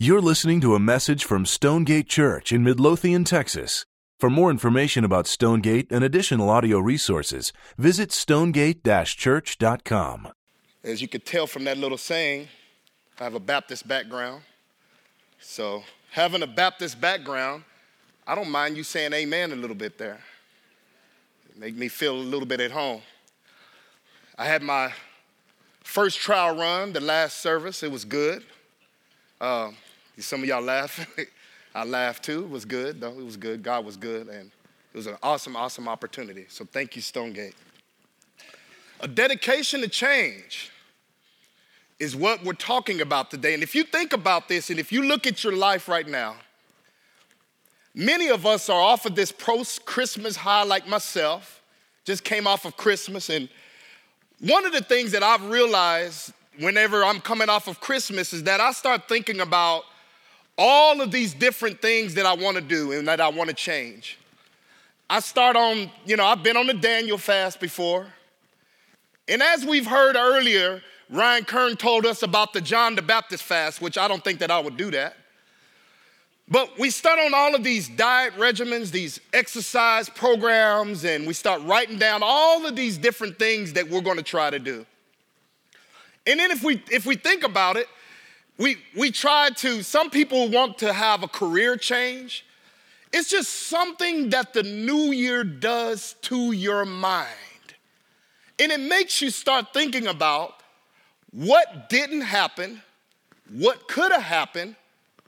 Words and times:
You're 0.00 0.20
listening 0.20 0.60
to 0.60 0.76
a 0.76 0.78
message 0.78 1.24
from 1.24 1.44
Stonegate 1.44 2.08
Church 2.08 2.52
in 2.52 2.62
Midlothian, 2.62 3.24
Texas. 3.24 3.84
For 4.20 4.30
more 4.30 4.48
information 4.48 5.02
about 5.02 5.26
Stonegate 5.26 5.90
and 5.90 6.04
additional 6.04 6.50
audio 6.50 6.78
resources, 6.78 7.52
visit 7.76 8.12
stonegate 8.12 8.84
church.com. 8.84 10.28
As 10.84 11.02
you 11.02 11.08
could 11.08 11.26
tell 11.26 11.48
from 11.48 11.64
that 11.64 11.78
little 11.78 11.98
saying, 11.98 12.46
I 13.18 13.24
have 13.24 13.34
a 13.34 13.40
Baptist 13.40 13.88
background. 13.88 14.42
So, 15.40 15.82
having 16.12 16.42
a 16.42 16.46
Baptist 16.46 17.00
background, 17.00 17.64
I 18.24 18.36
don't 18.36 18.52
mind 18.52 18.76
you 18.76 18.84
saying 18.84 19.12
amen 19.12 19.50
a 19.50 19.56
little 19.56 19.74
bit 19.74 19.98
there. 19.98 20.20
It 21.50 21.58
Make 21.58 21.74
me 21.74 21.88
feel 21.88 22.14
a 22.14 22.22
little 22.22 22.46
bit 22.46 22.60
at 22.60 22.70
home. 22.70 23.02
I 24.38 24.44
had 24.44 24.62
my 24.62 24.92
first 25.82 26.20
trial 26.20 26.54
run, 26.54 26.92
the 26.92 27.00
last 27.00 27.38
service. 27.38 27.82
It 27.82 27.90
was 27.90 28.04
good. 28.04 28.44
Uh, 29.40 29.72
some 30.18 30.42
of 30.42 30.48
y'all 30.48 30.62
laughing. 30.62 31.06
I 31.74 31.84
laughed 31.84 32.24
too. 32.24 32.44
It 32.44 32.50
was 32.50 32.64
good, 32.64 33.00
though. 33.00 33.18
It 33.18 33.24
was 33.24 33.36
good. 33.36 33.62
God 33.62 33.84
was 33.84 33.96
good. 33.96 34.28
And 34.28 34.50
it 34.92 34.96
was 34.96 35.06
an 35.06 35.16
awesome, 35.22 35.56
awesome 35.56 35.88
opportunity. 35.88 36.46
So 36.48 36.64
thank 36.64 36.96
you, 36.96 37.02
Stonegate. 37.02 37.54
A 39.00 39.08
dedication 39.08 39.80
to 39.82 39.88
change 39.88 40.70
is 41.98 42.16
what 42.16 42.44
we're 42.44 42.52
talking 42.52 43.00
about 43.00 43.30
today. 43.30 43.54
And 43.54 43.62
if 43.62 43.74
you 43.74 43.84
think 43.84 44.12
about 44.12 44.48
this 44.48 44.70
and 44.70 44.78
if 44.78 44.92
you 44.92 45.02
look 45.02 45.26
at 45.26 45.44
your 45.44 45.52
life 45.52 45.88
right 45.88 46.06
now, 46.06 46.36
many 47.94 48.28
of 48.28 48.46
us 48.46 48.68
are 48.68 48.80
off 48.80 49.04
of 49.06 49.14
this 49.14 49.32
post 49.32 49.84
Christmas 49.84 50.36
high, 50.36 50.64
like 50.64 50.86
myself, 50.88 51.62
just 52.04 52.24
came 52.24 52.46
off 52.46 52.64
of 52.64 52.76
Christmas. 52.76 53.28
And 53.30 53.48
one 54.40 54.64
of 54.64 54.72
the 54.72 54.80
things 54.80 55.12
that 55.12 55.22
I've 55.22 55.44
realized 55.48 56.32
whenever 56.58 57.04
I'm 57.04 57.20
coming 57.20 57.48
off 57.48 57.68
of 57.68 57.80
Christmas 57.80 58.32
is 58.32 58.44
that 58.44 58.60
I 58.60 58.72
start 58.72 59.08
thinking 59.08 59.40
about 59.40 59.84
all 60.58 61.00
of 61.00 61.12
these 61.12 61.32
different 61.32 61.80
things 61.80 62.14
that 62.14 62.26
I 62.26 62.34
want 62.34 62.56
to 62.56 62.60
do 62.60 62.92
and 62.92 63.06
that 63.06 63.20
I 63.20 63.28
want 63.28 63.48
to 63.48 63.54
change. 63.54 64.18
I 65.08 65.20
start 65.20 65.56
on, 65.56 65.90
you 66.04 66.16
know, 66.16 66.26
I've 66.26 66.42
been 66.42 66.56
on 66.56 66.66
the 66.66 66.74
Daniel 66.74 67.16
fast 67.16 67.60
before. 67.60 68.06
And 69.28 69.42
as 69.42 69.64
we've 69.64 69.86
heard 69.86 70.16
earlier, 70.16 70.82
Ryan 71.08 71.44
Kern 71.44 71.76
told 71.76 72.04
us 72.04 72.22
about 72.22 72.52
the 72.52 72.60
John 72.60 72.94
the 72.94 73.02
Baptist 73.02 73.44
fast, 73.44 73.80
which 73.80 73.96
I 73.96 74.08
don't 74.08 74.22
think 74.22 74.40
that 74.40 74.50
I 74.50 74.58
would 74.58 74.76
do 74.76 74.90
that. 74.90 75.16
But 76.50 76.78
we 76.78 76.90
start 76.90 77.18
on 77.18 77.34
all 77.34 77.54
of 77.54 77.62
these 77.62 77.88
diet 77.88 78.34
regimens, 78.34 78.90
these 78.90 79.20
exercise 79.34 80.08
programs, 80.08 81.04
and 81.04 81.26
we 81.26 81.34
start 81.34 81.62
writing 81.62 81.98
down 81.98 82.20
all 82.22 82.66
of 82.66 82.74
these 82.74 82.96
different 82.96 83.38
things 83.38 83.74
that 83.74 83.88
we're 83.88 84.00
going 84.00 84.16
to 84.16 84.22
try 84.22 84.48
to 84.50 84.58
do. 84.58 84.86
And 86.26 86.40
then 86.40 86.50
if 86.50 86.64
we 86.64 86.82
if 86.90 87.06
we 87.06 87.16
think 87.16 87.44
about 87.44 87.76
it, 87.76 87.86
we 88.58 88.76
we 88.96 89.10
try 89.10 89.50
to 89.56 89.82
some 89.82 90.10
people 90.10 90.48
want 90.48 90.78
to 90.78 90.92
have 90.92 91.22
a 91.22 91.28
career 91.28 91.76
change. 91.76 92.44
It's 93.12 93.30
just 93.30 93.68
something 93.68 94.30
that 94.30 94.52
the 94.52 94.62
new 94.62 95.12
year 95.12 95.44
does 95.44 96.14
to 96.22 96.52
your 96.52 96.84
mind. 96.84 97.28
And 98.58 98.70
it 98.72 98.80
makes 98.80 99.22
you 99.22 99.30
start 99.30 99.72
thinking 99.72 100.08
about 100.08 100.62
what 101.30 101.88
didn't 101.88 102.22
happen, 102.22 102.82
what 103.50 103.88
could 103.88 104.12
have 104.12 104.22
happened, 104.22 104.76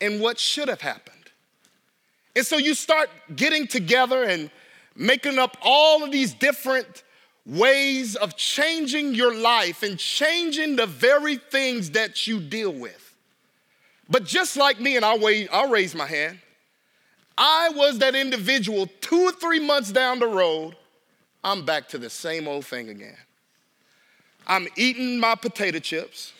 and 0.00 0.20
what 0.20 0.38
should 0.38 0.68
have 0.68 0.80
happened. 0.80 1.16
And 2.36 2.44
so 2.44 2.58
you 2.58 2.74
start 2.74 3.08
getting 3.34 3.66
together 3.66 4.24
and 4.24 4.50
making 4.96 5.38
up 5.38 5.56
all 5.62 6.02
of 6.02 6.10
these 6.10 6.34
different 6.34 7.02
ways 7.46 8.16
of 8.16 8.36
changing 8.36 9.14
your 9.14 9.34
life 9.34 9.82
and 9.82 9.98
changing 9.98 10.76
the 10.76 10.86
very 10.86 11.36
things 11.36 11.90
that 11.92 12.26
you 12.26 12.40
deal 12.40 12.72
with. 12.72 13.09
But 14.10 14.24
just 14.24 14.56
like 14.56 14.80
me, 14.80 14.96
and 14.96 15.04
I'll, 15.04 15.20
I'll 15.52 15.70
raise 15.70 15.94
my 15.94 16.06
hand, 16.06 16.40
I 17.38 17.70
was 17.70 17.98
that 17.98 18.16
individual 18.16 18.88
two 19.00 19.20
or 19.20 19.32
three 19.32 19.60
months 19.60 19.92
down 19.92 20.18
the 20.18 20.26
road, 20.26 20.76
I'm 21.44 21.64
back 21.64 21.88
to 21.90 21.98
the 21.98 22.10
same 22.10 22.48
old 22.48 22.66
thing 22.66 22.88
again. 22.88 23.16
I'm 24.46 24.66
eating 24.76 25.20
my 25.20 25.36
potato 25.36 25.78
chips. 25.78 26.32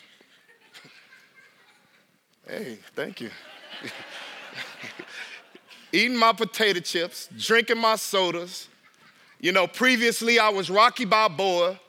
hey, 2.47 2.77
thank 2.93 3.21
you. 3.21 3.29
eating 5.93 6.17
my 6.17 6.33
potato 6.33 6.81
chips, 6.81 7.29
drinking 7.37 7.77
my 7.77 7.95
sodas. 7.95 8.67
You 9.39 9.53
know, 9.53 9.65
previously 9.65 10.39
I 10.39 10.49
was 10.49 10.69
Rocky 10.69 11.05
Balboa, 11.05 11.79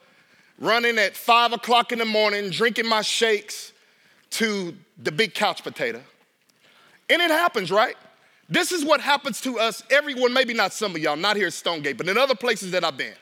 running 0.59 0.97
at 0.97 1.17
five 1.17 1.53
o'clock 1.53 1.91
in 1.91 1.99
the 1.99 2.05
morning, 2.05 2.51
drinking 2.51 2.89
my 2.89 3.03
shakes 3.03 3.72
to 4.33 4.75
the 5.03 5.13
big 5.13 5.35
couch 5.35 5.63
potato. 5.63 6.03
And 7.11 7.21
it 7.21 7.31
happens, 7.31 7.71
right? 7.71 7.97
This 8.49 8.73
is 8.73 8.85
what 8.85 9.01
happens 9.01 9.41
to 9.43 9.59
us, 9.59 9.83
everyone, 9.91 10.33
maybe 10.33 10.55
not 10.55 10.73
some 10.73 10.95
of 10.95 11.01
y'all, 11.01 11.17
not 11.17 11.37
here 11.37 11.47
at 11.47 11.53
Stonegate, 11.53 11.97
but 11.97 12.09
in 12.09 12.19
other 12.19 12.35
places 12.35 12.71
that 12.73 12.85
I've 12.85 12.97
been. 12.97 13.15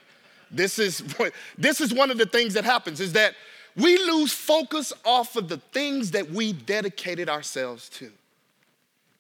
This 0.51 0.79
is, 0.79 1.05
this 1.59 1.81
is 1.81 1.95
one 1.95 2.11
of 2.11 2.19
the 2.19 2.27
things 2.27 2.55
that 2.55 2.65
happens 2.65 3.01
is 3.01 3.13
that 3.13 3.35
we 3.77 3.97
lose 3.99 4.33
focus 4.33 4.93
off 5.05 5.37
of 5.37 5.49
the 5.49 5.59
things 5.59 6.11
that 6.13 6.31
we 6.31 6.53
dedicated 6.53 7.29
ourselves 7.29 7.89
to. 7.91 8.11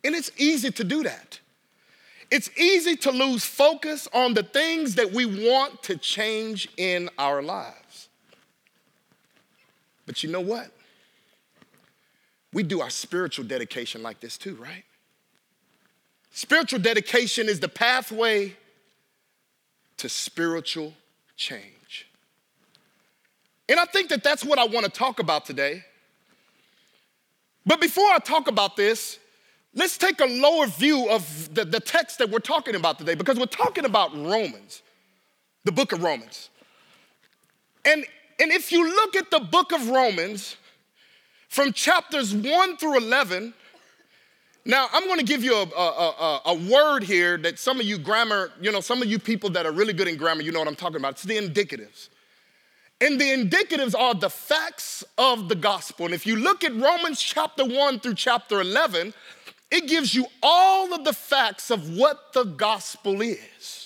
And 0.02 0.14
it's 0.14 0.30
easy 0.36 0.70
to 0.72 0.84
do 0.84 1.02
that. 1.04 1.38
It's 2.30 2.50
easy 2.56 2.96
to 2.96 3.10
lose 3.10 3.44
focus 3.44 4.08
on 4.12 4.34
the 4.34 4.42
things 4.42 4.94
that 4.94 5.12
we 5.12 5.26
want 5.26 5.82
to 5.84 5.96
change 5.96 6.68
in 6.76 7.10
our 7.18 7.42
lives. 7.42 8.08
But 10.06 10.22
you 10.22 10.30
know 10.30 10.40
what? 10.40 10.70
We 12.52 12.62
do 12.62 12.80
our 12.80 12.90
spiritual 12.90 13.44
dedication 13.44 14.02
like 14.02 14.20
this 14.20 14.36
too, 14.36 14.56
right? 14.56 14.84
Spiritual 16.32 16.80
dedication 16.80 17.48
is 17.48 17.60
the 17.60 17.68
pathway 17.68 18.56
to 19.96 20.08
spiritual 20.08 20.94
change. 21.36 22.06
And 23.68 23.78
I 23.78 23.84
think 23.84 24.08
that 24.08 24.22
that's 24.22 24.44
what 24.44 24.58
I 24.58 24.66
want 24.66 24.84
to 24.86 24.90
talk 24.90 25.20
about 25.20 25.44
today. 25.44 25.84
But 27.66 27.80
before 27.80 28.10
I 28.10 28.18
talk 28.18 28.48
about 28.48 28.76
this, 28.76 29.18
Let's 29.74 29.96
take 29.96 30.20
a 30.20 30.26
lower 30.26 30.66
view 30.66 31.08
of 31.08 31.54
the, 31.54 31.64
the 31.64 31.78
text 31.78 32.18
that 32.18 32.28
we're 32.28 32.40
talking 32.40 32.74
about 32.74 32.98
today 32.98 33.14
because 33.14 33.38
we're 33.38 33.46
talking 33.46 33.84
about 33.84 34.12
Romans, 34.14 34.82
the 35.64 35.70
book 35.70 35.92
of 35.92 36.02
Romans. 36.02 36.50
And, 37.84 38.04
and 38.40 38.50
if 38.50 38.72
you 38.72 38.84
look 38.84 39.14
at 39.14 39.30
the 39.30 39.38
book 39.38 39.72
of 39.72 39.88
Romans 39.88 40.56
from 41.50 41.72
chapters 41.72 42.32
1 42.32 42.76
through 42.76 42.98
11, 42.98 43.52
now 44.64 44.86
I'm 44.92 45.04
going 45.06 45.18
to 45.18 45.24
give 45.24 45.42
you 45.42 45.56
a, 45.56 45.64
a, 45.64 45.66
a, 45.66 46.40
a, 46.46 46.54
word 46.54 47.02
here 47.02 47.36
that 47.38 47.58
some 47.58 47.80
of 47.80 47.86
you 47.86 47.98
grammar, 47.98 48.52
you 48.60 48.70
know, 48.70 48.80
some 48.80 49.02
of 49.02 49.08
you 49.08 49.18
people 49.18 49.50
that 49.50 49.66
are 49.66 49.72
really 49.72 49.92
good 49.92 50.06
in 50.06 50.16
grammar, 50.16 50.42
you 50.42 50.52
know 50.52 50.60
what 50.60 50.68
I'm 50.68 50.76
talking 50.76 50.98
about. 50.98 51.14
It's 51.14 51.24
the 51.24 51.36
indicatives. 51.36 52.08
And 53.00 53.20
the 53.20 53.24
indicatives 53.24 53.98
are 53.98 54.14
the 54.14 54.30
facts 54.30 55.02
of 55.18 55.48
the 55.48 55.56
gospel. 55.56 56.04
And 56.04 56.14
if 56.14 56.24
you 56.24 56.36
look 56.36 56.62
at 56.62 56.72
Romans 56.72 57.20
chapter 57.20 57.64
1 57.64 57.98
through 57.98 58.14
chapter 58.14 58.60
11, 58.60 59.12
it 59.72 59.88
gives 59.88 60.14
you 60.14 60.26
all 60.44 60.94
of 60.94 61.04
the 61.04 61.12
facts 61.12 61.72
of 61.72 61.96
what 61.96 62.32
the 62.32 62.44
gospel 62.44 63.22
is. 63.22 63.79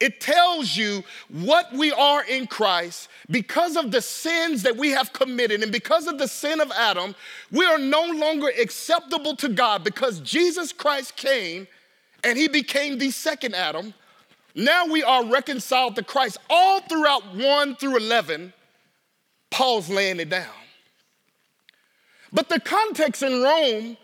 It 0.00 0.20
tells 0.20 0.76
you 0.76 1.02
what 1.28 1.72
we 1.72 1.90
are 1.92 2.22
in 2.24 2.46
Christ 2.46 3.08
because 3.30 3.76
of 3.76 3.90
the 3.90 4.02
sins 4.02 4.62
that 4.62 4.76
we 4.76 4.90
have 4.90 5.12
committed 5.12 5.62
and 5.62 5.72
because 5.72 6.06
of 6.06 6.18
the 6.18 6.28
sin 6.28 6.60
of 6.60 6.70
Adam, 6.72 7.14
we 7.50 7.64
are 7.64 7.78
no 7.78 8.04
longer 8.04 8.50
acceptable 8.60 9.34
to 9.36 9.48
God 9.48 9.84
because 9.84 10.20
Jesus 10.20 10.72
Christ 10.72 11.16
came 11.16 11.66
and 12.22 12.36
he 12.36 12.48
became 12.48 12.98
the 12.98 13.10
second 13.10 13.54
Adam. 13.54 13.94
Now 14.54 14.86
we 14.86 15.02
are 15.02 15.24
reconciled 15.24 15.96
to 15.96 16.02
Christ. 16.02 16.38
All 16.50 16.80
throughout 16.80 17.34
1 17.34 17.76
through 17.76 17.96
11, 17.96 18.52
Paul's 19.50 19.88
laying 19.88 20.20
it 20.20 20.28
down. 20.28 20.48
But 22.32 22.48
the 22.48 22.60
context 22.60 23.22
in 23.22 23.42
Rome 23.42 23.96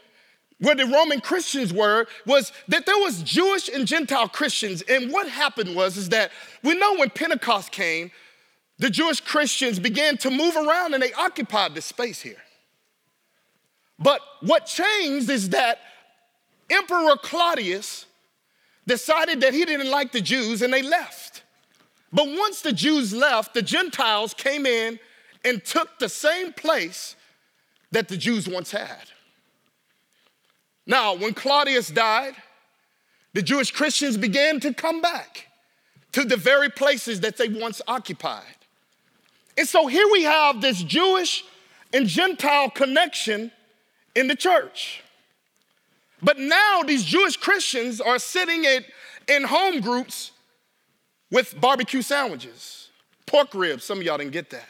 where 0.62 0.76
the 0.76 0.86
Roman 0.86 1.20
Christians 1.20 1.72
were 1.72 2.06
was 2.24 2.53
that 2.68 2.86
there 2.86 2.97
was 2.98 3.24
Jewish 3.24 3.68
and 3.68 3.84
Gentile 3.84 4.28
Christians. 4.28 4.80
And 4.82 5.12
what 5.12 5.28
happened 5.28 5.74
was 5.74 5.97
is 5.97 6.10
that 6.10 6.30
we 6.62 6.78
know 6.78 6.94
when 6.94 7.10
Pentecost 7.10 7.72
came, 7.72 8.12
the 8.78 8.88
Jewish 8.88 9.20
Christians 9.20 9.80
began 9.80 10.16
to 10.18 10.30
move 10.30 10.54
around 10.54 10.94
and 10.94 11.03
they 11.03 11.12
occupied 11.14 11.74
this 11.74 11.86
space 11.86 12.20
here. 12.20 12.41
But 13.98 14.20
what 14.41 14.66
changed 14.66 15.28
is 15.30 15.48
that 15.48 15.80
Emperor 16.70 17.16
Claudius 17.16 18.06
decided 18.86 19.41
that 19.41 19.54
he 19.54 19.65
didn't 19.65 19.91
like 19.91 20.12
the 20.12 20.20
Jews 20.20 20.62
and 20.62 20.72
they 20.72 20.82
left. 20.82 21.42
But 22.12 22.28
once 22.28 22.60
the 22.60 22.72
Jews 22.72 23.12
left, 23.12 23.53
the 23.53 23.62
Gentiles 23.62 24.32
came 24.32 24.66
in 24.66 25.00
and 25.44 25.65
took 25.65 25.98
the 25.98 26.08
same 26.08 26.53
place 26.53 27.16
that 27.91 28.06
the 28.06 28.16
Jews 28.16 28.48
once 28.48 28.70
had. 28.70 29.08
Now, 30.86 31.14
when 31.14 31.34
Claudius 31.34 31.88
died, 31.88 32.34
the 33.34 33.42
Jewish 33.42 33.70
Christians 33.70 34.16
began 34.16 34.60
to 34.60 34.74
come 34.74 35.00
back 35.00 35.48
to 36.12 36.24
the 36.24 36.36
very 36.36 36.68
places 36.68 37.20
that 37.20 37.36
they 37.36 37.48
once 37.48 37.80
occupied. 37.86 38.42
And 39.56 39.66
so 39.66 39.86
here 39.86 40.06
we 40.10 40.22
have 40.24 40.60
this 40.60 40.82
Jewish 40.82 41.44
and 41.92 42.06
Gentile 42.06 42.70
connection 42.70 43.50
in 44.14 44.28
the 44.28 44.36
church. 44.36 45.02
But 46.22 46.38
now 46.38 46.82
these 46.82 47.04
Jewish 47.04 47.36
Christians 47.36 48.00
are 48.00 48.18
sitting 48.18 48.64
at, 48.66 48.84
in 49.28 49.44
home 49.44 49.80
groups 49.80 50.30
with 51.30 51.58
barbecue 51.60 52.02
sandwiches, 52.02 52.88
pork 53.26 53.54
ribs. 53.54 53.84
Some 53.84 53.98
of 53.98 54.04
y'all 54.04 54.18
didn't 54.18 54.32
get 54.32 54.50
that. 54.50 54.68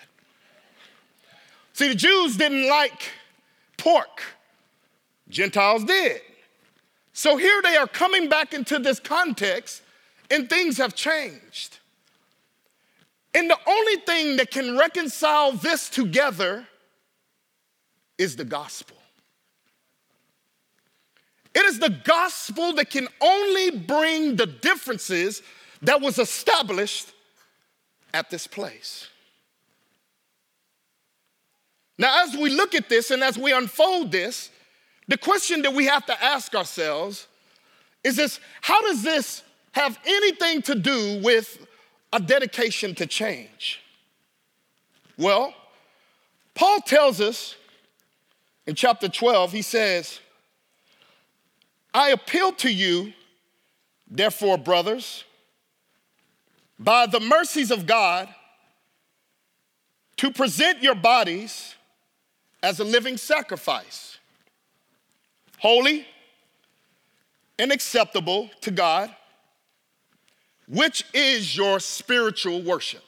See, 1.75 1.89
the 1.89 1.95
Jews 1.95 2.37
didn't 2.37 2.69
like 2.69 3.11
pork, 3.77 4.23
Gentiles 5.33 5.85
did. 5.85 6.21
So 7.13 7.37
here 7.37 7.61
they 7.63 7.77
are 7.77 7.87
coming 7.87 8.29
back 8.29 8.55
into 8.55 8.79
this 8.79 9.01
context, 9.01 9.83
and 10.31 10.49
things 10.49 10.79
have 10.79 10.95
changed. 10.95 11.79
And 13.35 13.49
the 13.51 13.59
only 13.67 13.97
thing 13.97 14.37
that 14.37 14.51
can 14.51 14.79
reconcile 14.79 15.53
this 15.53 15.89
together 15.89 16.67
is 18.19 18.37
the 18.37 18.45
gospel. 18.45 18.97
It 21.55 21.65
is 21.67 21.79
the 21.79 21.91
gospel 21.91 22.75
that 22.75 22.91
can 22.91 23.09
only 23.21 23.79
bring 23.79 24.37
the 24.37 24.47
differences 24.47 25.43
that 25.83 26.01
was 26.01 26.19
established 26.19 27.13
at 28.15 28.31
this 28.31 28.47
place. 28.47 29.09
Now, 31.99 32.25
as 32.25 32.37
we 32.37 32.51
look 32.51 32.75
at 32.75 32.89
this 32.89 33.11
and 33.11 33.23
as 33.23 33.39
we 33.39 33.53
unfold 33.53 34.13
this, 34.13 34.51
the 35.09 35.19
question 35.19 35.63
that 35.63 35.73
we 35.75 35.87
have 35.87 36.07
to 36.07 36.25
ask 36.25 36.55
ourselves 36.55 37.27
is 38.05 38.17
this 38.17 38.41
how 38.61 38.81
does 38.83 39.03
this 39.03 39.43
have 39.73 39.99
anything 40.05 40.63
to 40.63 40.75
do 40.75 41.21
with 41.23 41.67
a 42.13 42.21
dedication 42.21 42.95
to 42.97 43.07
change? 43.07 43.81
Well, 45.17 45.55
Paul 46.55 46.81
tells 46.81 47.21
us 47.21 47.57
in 48.67 48.75
chapter 48.75 49.09
12, 49.09 49.53
he 49.53 49.63
says, 49.63 50.21
I 51.95 52.11
appeal 52.11 52.53
to 52.53 52.73
you, 52.73 53.13
therefore, 54.11 54.59
brothers, 54.59 55.25
by 56.79 57.07
the 57.07 57.21
mercies 57.21 57.71
of 57.71 57.87
God, 57.87 58.29
to 60.17 60.31
present 60.31 60.83
your 60.83 60.95
bodies 60.95 61.75
as 62.63 62.79
a 62.79 62.85
living 62.85 63.17
sacrifice, 63.17 64.12
holy 65.63 66.05
and 67.57 67.71
acceptable 67.71 68.51
to 68.61 68.73
God, 68.73 69.15
which 70.67 71.05
is 71.15 71.57
your 71.57 71.79
spiritual 71.79 72.61
worship. 72.63 73.05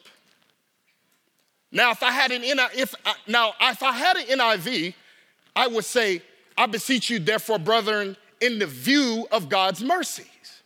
Now, 1.69 1.91
if 1.91 2.01
I 2.01 2.11
had 2.11 2.31
an 2.31 2.43
if 2.45 2.95
I, 3.05 3.15
now 3.27 3.51
if 3.59 3.83
I 3.83 3.91
had 3.91 4.15
an 4.15 4.39
NIV, 4.39 4.93
I 5.53 5.67
would 5.67 5.83
say, 5.83 6.21
"I 6.57 6.65
beseech 6.65 7.09
you, 7.09 7.19
therefore, 7.19 7.59
brethren, 7.59 8.15
in 8.39 8.59
the 8.59 8.67
view 8.67 9.27
of 9.33 9.49
God's 9.49 9.83
mercies." 9.83 10.61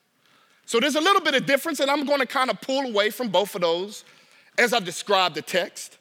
So 0.68 0.80
there's 0.80 0.95
a 0.95 1.01
little 1.01 1.21
bit 1.21 1.33
of 1.33 1.47
difference, 1.47 1.80
and 1.80 1.89
I'm 1.89 2.06
going 2.06 2.19
to 2.19 2.27
kind 2.27 2.51
of 2.51 2.62
pull 2.62 2.86
away 2.86 3.09
from 3.09 3.30
both 3.30 3.56
of 3.56 3.62
those 3.62 4.03
as 4.59 4.74
I 4.74 4.80
describe 4.80 5.33
the 5.33 5.41
text. 5.41 5.97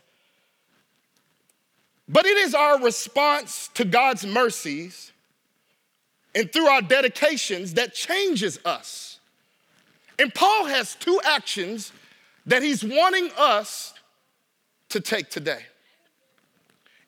But 2.07 2.27
it 2.27 2.37
is 2.37 2.55
our 2.55 2.79
response 2.79 3.71
to 3.73 3.87
God's 3.87 4.27
mercies 4.27 5.13
and 6.39 6.53
through 6.53 6.69
our 6.69 6.81
dedications 6.81 7.75
that 7.75 7.93
changes 7.93 8.61
us. 8.65 9.19
And 10.21 10.33
Paul 10.33 10.67
has 10.67 10.95
two 10.95 11.21
actions 11.25 11.91
that 12.47 12.63
he's 12.63 12.85
wanting 12.85 13.31
us 13.37 13.93
to 14.91 15.01
take 15.01 15.31
today. 15.31 15.63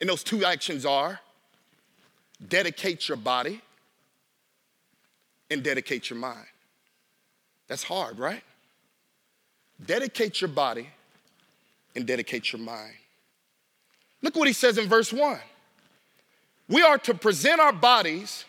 And 0.00 0.10
those 0.10 0.24
two 0.24 0.44
actions 0.44 0.84
are 0.84 1.20
dedicate 2.48 3.06
your 3.06 3.16
body 3.16 3.60
and 5.48 5.62
dedicate 5.62 6.10
your 6.10 6.18
mind. 6.18 6.46
That's 7.68 7.84
hard, 7.84 8.18
right? 8.18 8.42
Dedicate 9.86 10.40
your 10.40 10.48
body 10.48 10.88
and 11.94 12.04
dedicate 12.04 12.52
your 12.52 12.62
mind. 12.62 12.94
Look 14.22 14.34
what 14.34 14.48
he 14.48 14.54
says 14.54 14.76
in 14.76 14.88
verse 14.88 15.12
1. 15.12 15.38
We 16.68 16.82
are 16.82 16.98
to 16.98 17.14
present 17.14 17.60
our 17.60 17.72
bodies 17.72 18.44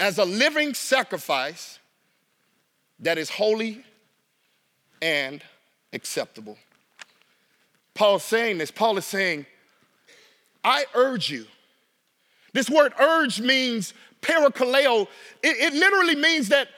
as 0.00 0.18
a 0.18 0.24
living 0.24 0.72
sacrifice 0.74 1.78
that 2.98 3.18
is 3.18 3.30
holy 3.30 3.84
and 5.02 5.42
acceptable. 5.92 6.56
Paul's 7.94 8.24
saying 8.24 8.58
this. 8.58 8.70
Paul 8.70 8.96
is 8.96 9.04
saying, 9.04 9.44
I 10.64 10.86
urge 10.94 11.30
you. 11.30 11.46
This 12.52 12.70
word 12.70 12.92
urge 12.98 13.40
means 13.40 13.94
parakaleo. 14.22 15.06
It, 15.42 15.72
it 15.72 15.74
literally 15.74 16.16
means 16.16 16.48
that 16.48 16.68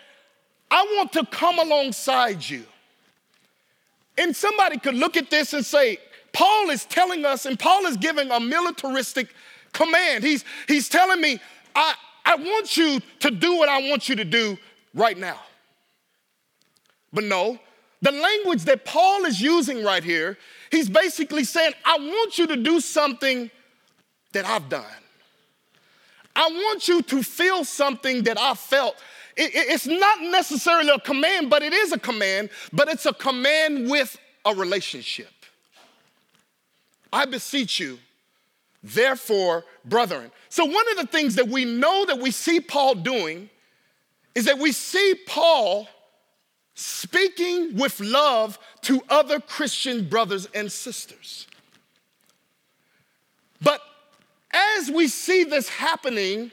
I 0.70 0.82
want 0.96 1.12
to 1.12 1.24
come 1.26 1.58
alongside 1.58 2.48
you. 2.48 2.64
And 4.18 4.34
somebody 4.34 4.78
could 4.78 4.94
look 4.94 5.16
at 5.16 5.30
this 5.30 5.52
and 5.52 5.64
say, 5.64 5.98
Paul 6.32 6.70
is 6.70 6.84
telling 6.84 7.24
us, 7.24 7.46
and 7.46 7.58
Paul 7.58 7.86
is 7.86 7.96
giving 7.96 8.30
a 8.30 8.40
militaristic 8.40 9.28
command. 9.72 10.24
He's, 10.24 10.44
he's 10.66 10.88
telling 10.88 11.20
me, 11.20 11.40
I, 11.74 11.94
I 12.24 12.36
want 12.36 12.76
you 12.76 13.00
to 13.20 13.30
do 13.30 13.56
what 13.56 13.68
I 13.68 13.88
want 13.90 14.08
you 14.08 14.16
to 14.16 14.24
do 14.24 14.58
right 14.94 15.16
now. 15.16 15.38
But 17.12 17.24
no, 17.24 17.58
the 18.00 18.12
language 18.12 18.64
that 18.64 18.84
Paul 18.84 19.24
is 19.24 19.40
using 19.40 19.84
right 19.84 20.02
here, 20.02 20.38
he's 20.70 20.88
basically 20.88 21.44
saying, 21.44 21.72
I 21.84 21.98
want 21.98 22.38
you 22.38 22.46
to 22.48 22.56
do 22.56 22.80
something 22.80 23.50
that 24.32 24.44
I've 24.44 24.68
done. 24.68 24.84
I 26.34 26.48
want 26.48 26.88
you 26.88 27.02
to 27.02 27.22
feel 27.22 27.64
something 27.64 28.22
that 28.24 28.38
I 28.40 28.54
felt. 28.54 28.96
It, 29.36 29.54
it, 29.54 29.68
it's 29.68 29.86
not 29.86 30.20
necessarily 30.20 30.88
a 30.88 30.98
command, 30.98 31.50
but 31.50 31.62
it 31.62 31.72
is 31.72 31.92
a 31.92 31.98
command, 31.98 32.50
but 32.72 32.88
it's 32.88 33.06
a 33.06 33.12
command 33.12 33.90
with 33.90 34.18
a 34.44 34.54
relationship. 34.54 35.30
I 37.12 37.26
beseech 37.26 37.78
you, 37.78 37.98
therefore, 38.82 39.64
brethren. 39.84 40.30
So, 40.48 40.64
one 40.64 40.90
of 40.90 40.96
the 40.98 41.06
things 41.06 41.34
that 41.36 41.48
we 41.48 41.64
know 41.64 42.04
that 42.06 42.18
we 42.18 42.30
see 42.30 42.60
Paul 42.60 42.96
doing 42.96 43.48
is 44.34 44.46
that 44.46 44.58
we 44.58 44.72
see 44.72 45.14
Paul 45.26 45.88
speaking 46.74 47.76
with 47.76 48.00
love 48.00 48.58
to 48.82 49.02
other 49.08 49.40
Christian 49.40 50.08
brothers 50.08 50.48
and 50.54 50.70
sisters. 50.70 51.46
But 53.60 53.80
as 54.52 54.90
we 54.90 55.08
see 55.08 55.44
this 55.44 55.68
happening, 55.68 56.50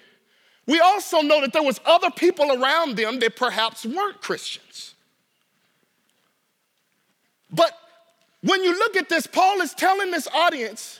we 0.68 0.80
also 0.80 1.22
know 1.22 1.42
that 1.42 1.54
there 1.54 1.64
was 1.64 1.80
other 1.86 2.12
people 2.12 2.51
around 2.62 2.96
them 2.96 3.20
that 3.20 3.36
perhaps 3.36 3.86
weren't 3.86 4.22
Christians. 4.22 4.94
But 7.51 7.75
when 8.42 8.63
you 8.63 8.77
look 8.77 8.96
at 8.96 9.10
this, 9.10 9.25
Paul 9.25 9.62
is 9.62 9.74
telling 9.74 10.12
this 10.12 10.27
audience 10.27 11.00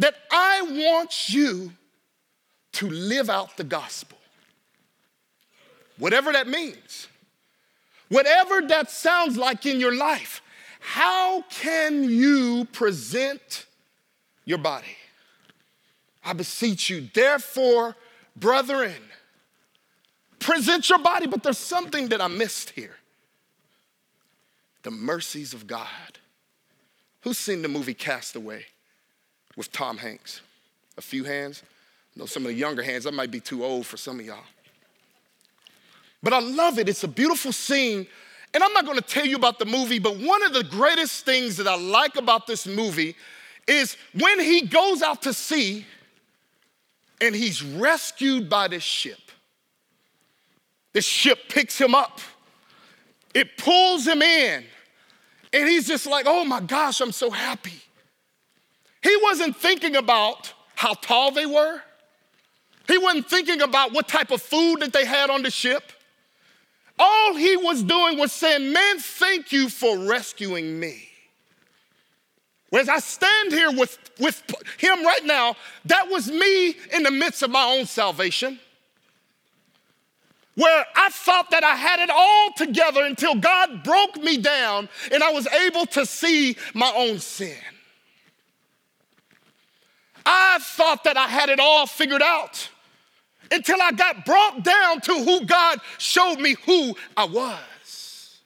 that 0.00 0.14
I 0.30 0.62
want 0.62 1.28
you 1.28 1.72
to 2.72 2.88
live 2.88 3.28
out 3.28 3.56
the 3.58 3.64
gospel. 3.64 4.16
Whatever 5.98 6.32
that 6.32 6.48
means, 6.48 7.06
whatever 8.08 8.62
that 8.62 8.90
sounds 8.90 9.36
like 9.36 9.66
in 9.66 9.78
your 9.78 9.94
life, 9.94 10.40
how 10.80 11.42
can 11.42 12.04
you 12.04 12.66
present 12.72 13.66
your 14.46 14.56
body? 14.56 14.96
I 16.24 16.32
beseech 16.32 16.88
you, 16.88 17.06
therefore, 17.12 17.94
brethren, 18.34 19.02
present 20.38 20.88
your 20.88 20.98
body. 20.98 21.26
But 21.26 21.42
there's 21.42 21.58
something 21.58 22.08
that 22.08 22.22
I 22.22 22.28
missed 22.28 22.70
here 22.70 22.96
the 24.82 24.90
mercies 24.90 25.52
of 25.52 25.66
God. 25.66 25.88
Who's 27.20 27.36
seen 27.36 27.60
the 27.60 27.68
movie 27.68 27.92
Cast 27.92 28.34
Away 28.34 28.64
with 29.60 29.70
Tom 29.72 29.98
Hanks? 29.98 30.40
A 30.96 31.02
few 31.02 31.22
hands? 31.22 31.62
I 32.16 32.20
know 32.20 32.24
some 32.24 32.44
of 32.44 32.48
the 32.48 32.54
younger 32.54 32.82
hands, 32.82 33.06
I 33.06 33.10
might 33.10 33.30
be 33.30 33.40
too 33.40 33.62
old 33.62 33.84
for 33.84 33.98
some 33.98 34.18
of 34.18 34.24
y'all. 34.24 34.38
But 36.22 36.32
I 36.32 36.40
love 36.40 36.78
it. 36.78 36.88
It's 36.88 37.04
a 37.04 37.08
beautiful 37.08 37.52
scene. 37.52 38.06
And 38.54 38.64
I'm 38.64 38.72
not 38.72 38.86
gonna 38.86 39.02
tell 39.02 39.26
you 39.26 39.36
about 39.36 39.58
the 39.58 39.66
movie, 39.66 39.98
but 39.98 40.16
one 40.16 40.42
of 40.44 40.54
the 40.54 40.64
greatest 40.64 41.26
things 41.26 41.58
that 41.58 41.68
I 41.68 41.76
like 41.76 42.16
about 42.16 42.46
this 42.46 42.66
movie 42.66 43.14
is 43.68 43.98
when 44.18 44.40
he 44.40 44.62
goes 44.62 45.02
out 45.02 45.20
to 45.22 45.34
sea 45.34 45.84
and 47.20 47.34
he's 47.34 47.62
rescued 47.62 48.48
by 48.48 48.66
this 48.66 48.82
ship. 48.82 49.20
This 50.94 51.04
ship 51.04 51.38
picks 51.50 51.78
him 51.78 51.94
up, 51.94 52.18
it 53.34 53.58
pulls 53.58 54.06
him 54.06 54.22
in, 54.22 54.64
and 55.52 55.68
he's 55.68 55.86
just 55.86 56.06
like, 56.06 56.24
oh 56.26 56.46
my 56.46 56.60
gosh, 56.60 57.02
I'm 57.02 57.12
so 57.12 57.28
happy. 57.28 57.82
He 59.02 59.16
wasn't 59.22 59.56
thinking 59.56 59.96
about 59.96 60.52
how 60.74 60.94
tall 60.94 61.30
they 61.30 61.46
were. 61.46 61.80
He 62.88 62.98
wasn't 62.98 63.30
thinking 63.30 63.62
about 63.62 63.92
what 63.92 64.08
type 64.08 64.30
of 64.30 64.42
food 64.42 64.80
that 64.80 64.92
they 64.92 65.04
had 65.04 65.30
on 65.30 65.42
the 65.42 65.50
ship. 65.50 65.92
All 66.98 67.34
he 67.34 67.56
was 67.56 67.82
doing 67.82 68.18
was 68.18 68.32
saying, 68.32 68.72
Man, 68.72 68.98
thank 68.98 69.52
you 69.52 69.68
for 69.68 69.98
rescuing 69.98 70.78
me. 70.78 71.08
Whereas 72.70 72.88
I 72.88 72.98
stand 72.98 73.52
here 73.52 73.72
with, 73.72 73.98
with 74.20 74.42
him 74.78 75.04
right 75.04 75.24
now, 75.24 75.56
that 75.86 76.08
was 76.08 76.30
me 76.30 76.76
in 76.92 77.02
the 77.02 77.10
midst 77.10 77.42
of 77.42 77.50
my 77.50 77.64
own 77.64 77.86
salvation. 77.86 78.60
where 80.54 80.84
I 80.94 81.08
thought 81.10 81.50
that 81.52 81.64
I 81.64 81.74
had 81.74 82.00
it 82.00 82.10
all 82.10 82.52
together 82.52 83.04
until 83.04 83.34
God 83.34 83.82
broke 83.82 84.16
me 84.16 84.36
down 84.36 84.88
and 85.10 85.22
I 85.22 85.32
was 85.32 85.46
able 85.48 85.86
to 85.86 86.04
see 86.04 86.56
my 86.74 86.92
own 86.94 87.18
sin. 87.18 87.56
I 90.26 90.58
thought 90.80 91.04
that 91.04 91.18
I 91.18 91.26
had 91.26 91.50
it 91.50 91.60
all 91.60 91.86
figured 91.86 92.22
out 92.22 92.70
until 93.52 93.82
I 93.82 93.92
got 93.92 94.24
brought 94.24 94.64
down 94.64 95.02
to 95.02 95.12
who 95.12 95.44
God 95.44 95.78
showed 95.98 96.36
me 96.40 96.56
who 96.64 96.96
I 97.14 97.26
was. 97.26 98.40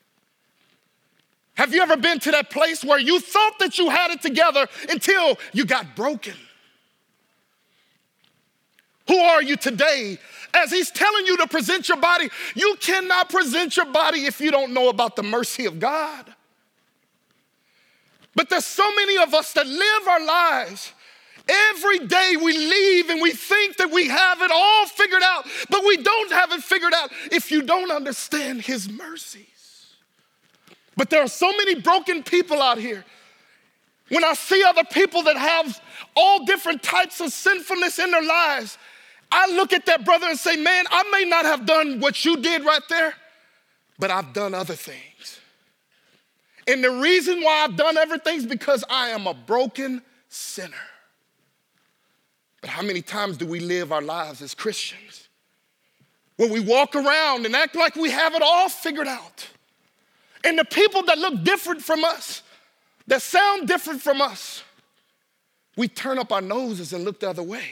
Have 1.55 1.73
you 1.73 1.81
ever 1.81 1.97
been 1.97 2.19
to 2.19 2.33
that 2.33 2.51
place 2.51 2.83
where 2.83 2.99
you 2.99 3.21
thought 3.21 3.61
that 3.61 3.79
you 3.79 3.89
had 3.89 4.11
it 4.11 4.21
together 4.21 4.67
until 4.89 5.39
you 5.53 5.65
got 5.65 5.95
broken? 5.95 6.35
Who 9.07 9.17
are 9.17 9.41
you 9.41 9.55
today? 9.57 10.19
As 10.53 10.73
he's 10.73 10.91
telling 10.91 11.27
you 11.27 11.37
to 11.37 11.47
present 11.47 11.89
your 11.89 11.99
body, 11.99 12.31
you 12.57 12.77
cannot 12.81 13.29
present 13.29 13.77
your 13.77 13.87
body 13.87 14.25
if 14.25 14.41
you 14.41 14.51
don't 14.51 14.73
know 14.73 14.89
about 14.89 15.15
the 15.15 15.23
mercy 15.23 15.67
of 15.67 15.79
God. 15.79 16.35
But 18.35 18.51
there's 18.51 18.67
so 18.67 18.93
many 18.97 19.19
of 19.19 19.35
us 19.35 19.53
that 19.53 19.69
live 19.69 20.09
our 20.09 20.27
lives 20.27 20.93
Every 21.47 21.99
day 22.01 22.37
we 22.43 22.57
leave 22.57 23.11
and 23.11 23.21
we 23.21 23.33
think 23.33 23.77
that 23.77 23.91
we 23.91 24.09
have 24.09 24.41
it 24.41 24.51
all 24.51 24.87
figured 24.87 25.23
out, 25.23 25.47
but 25.69 25.85
we 25.85 25.99
don't 25.99 26.33
have 26.33 26.53
it 26.53 26.63
figured 26.63 26.95
out 26.95 27.11
if 27.31 27.51
you 27.51 27.63
don't 27.63 27.91
understand 27.91 28.63
His 28.63 28.89
mercies. 28.89 29.45
But 30.97 31.11
there 31.11 31.23
are 31.23 31.29
so 31.29 31.51
many 31.51 31.75
broken 31.75 32.23
people 32.23 32.63
out 32.63 32.79
here. 32.79 33.05
When 34.09 34.25
I 34.25 34.35
see 34.35 34.63
other 34.65 34.85
people 34.85 35.23
that 35.25 35.37
have 35.37 35.81
all 36.17 36.45
different 36.45 36.83
types 36.83 37.21
of 37.21 37.33
sinfulness 37.33 37.99
in 37.99 38.11
their 38.11 38.23
lives, 38.23 38.79
I 39.31 39.51
look 39.51 39.73
at 39.73 39.87
that 39.87 40.05
brother 40.05 40.29
and 40.29 40.39
say, 40.39 40.57
Man, 40.57 40.85
I 40.91 41.03
may 41.11 41.29
not 41.29 41.45
have 41.45 41.67
done 41.67 42.01
what 42.01 42.25
you 42.25 42.37
did 42.37 42.65
right 42.65 42.83
there, 42.89 43.15
but 43.99 44.11
I've 44.11 44.33
done 44.33 44.55
other 44.55 44.75
things. 44.75 45.41
And 46.67 46.83
the 46.83 46.91
reason 46.91 47.43
why 47.43 47.65
I've 47.65 47.77
done 47.77 47.99
everything 47.99 48.39
is 48.39 48.47
because 48.47 48.85
I 48.89 49.09
am 49.09 49.27
a 49.27 49.35
broken 49.35 50.03
sinner. 50.29 50.77
But 52.65 52.71
how 52.71 52.81
many 52.81 53.03
times 53.03 53.37
do 53.37 53.45
we 53.45 53.61
live 53.61 53.93
our 53.93 54.01
lives 54.01 54.41
as 54.41 54.55
Christians? 54.55 55.29
When 56.39 56.51
we 56.51 56.61
walk 56.61 56.97
around 56.97 57.45
and 57.45 57.55
act 57.55 57.77
like 57.77 57.95
we 57.95 58.11
have 58.11 58.35
it 58.35 58.41
all 58.41 58.71
figured 58.71 59.07
out. 59.07 59.47
And 60.45 60.59
the 60.59 60.65
people 60.65 61.03
that 61.03 61.19
look 61.19 61.45
different 61.45 61.83
from 61.83 62.05
us, 62.05 62.43
that 63.07 63.21
sound 63.21 63.69
different 63.69 64.01
from 64.01 64.23
us, 64.23 64.63
we 65.77 65.89
turn 65.89 66.19
up 66.19 66.33
our 66.33 66.41
noses 66.41 66.95
and 66.95 67.05
look 67.05 67.21
the 67.21 67.29
other 67.29 67.43
way. 67.43 67.67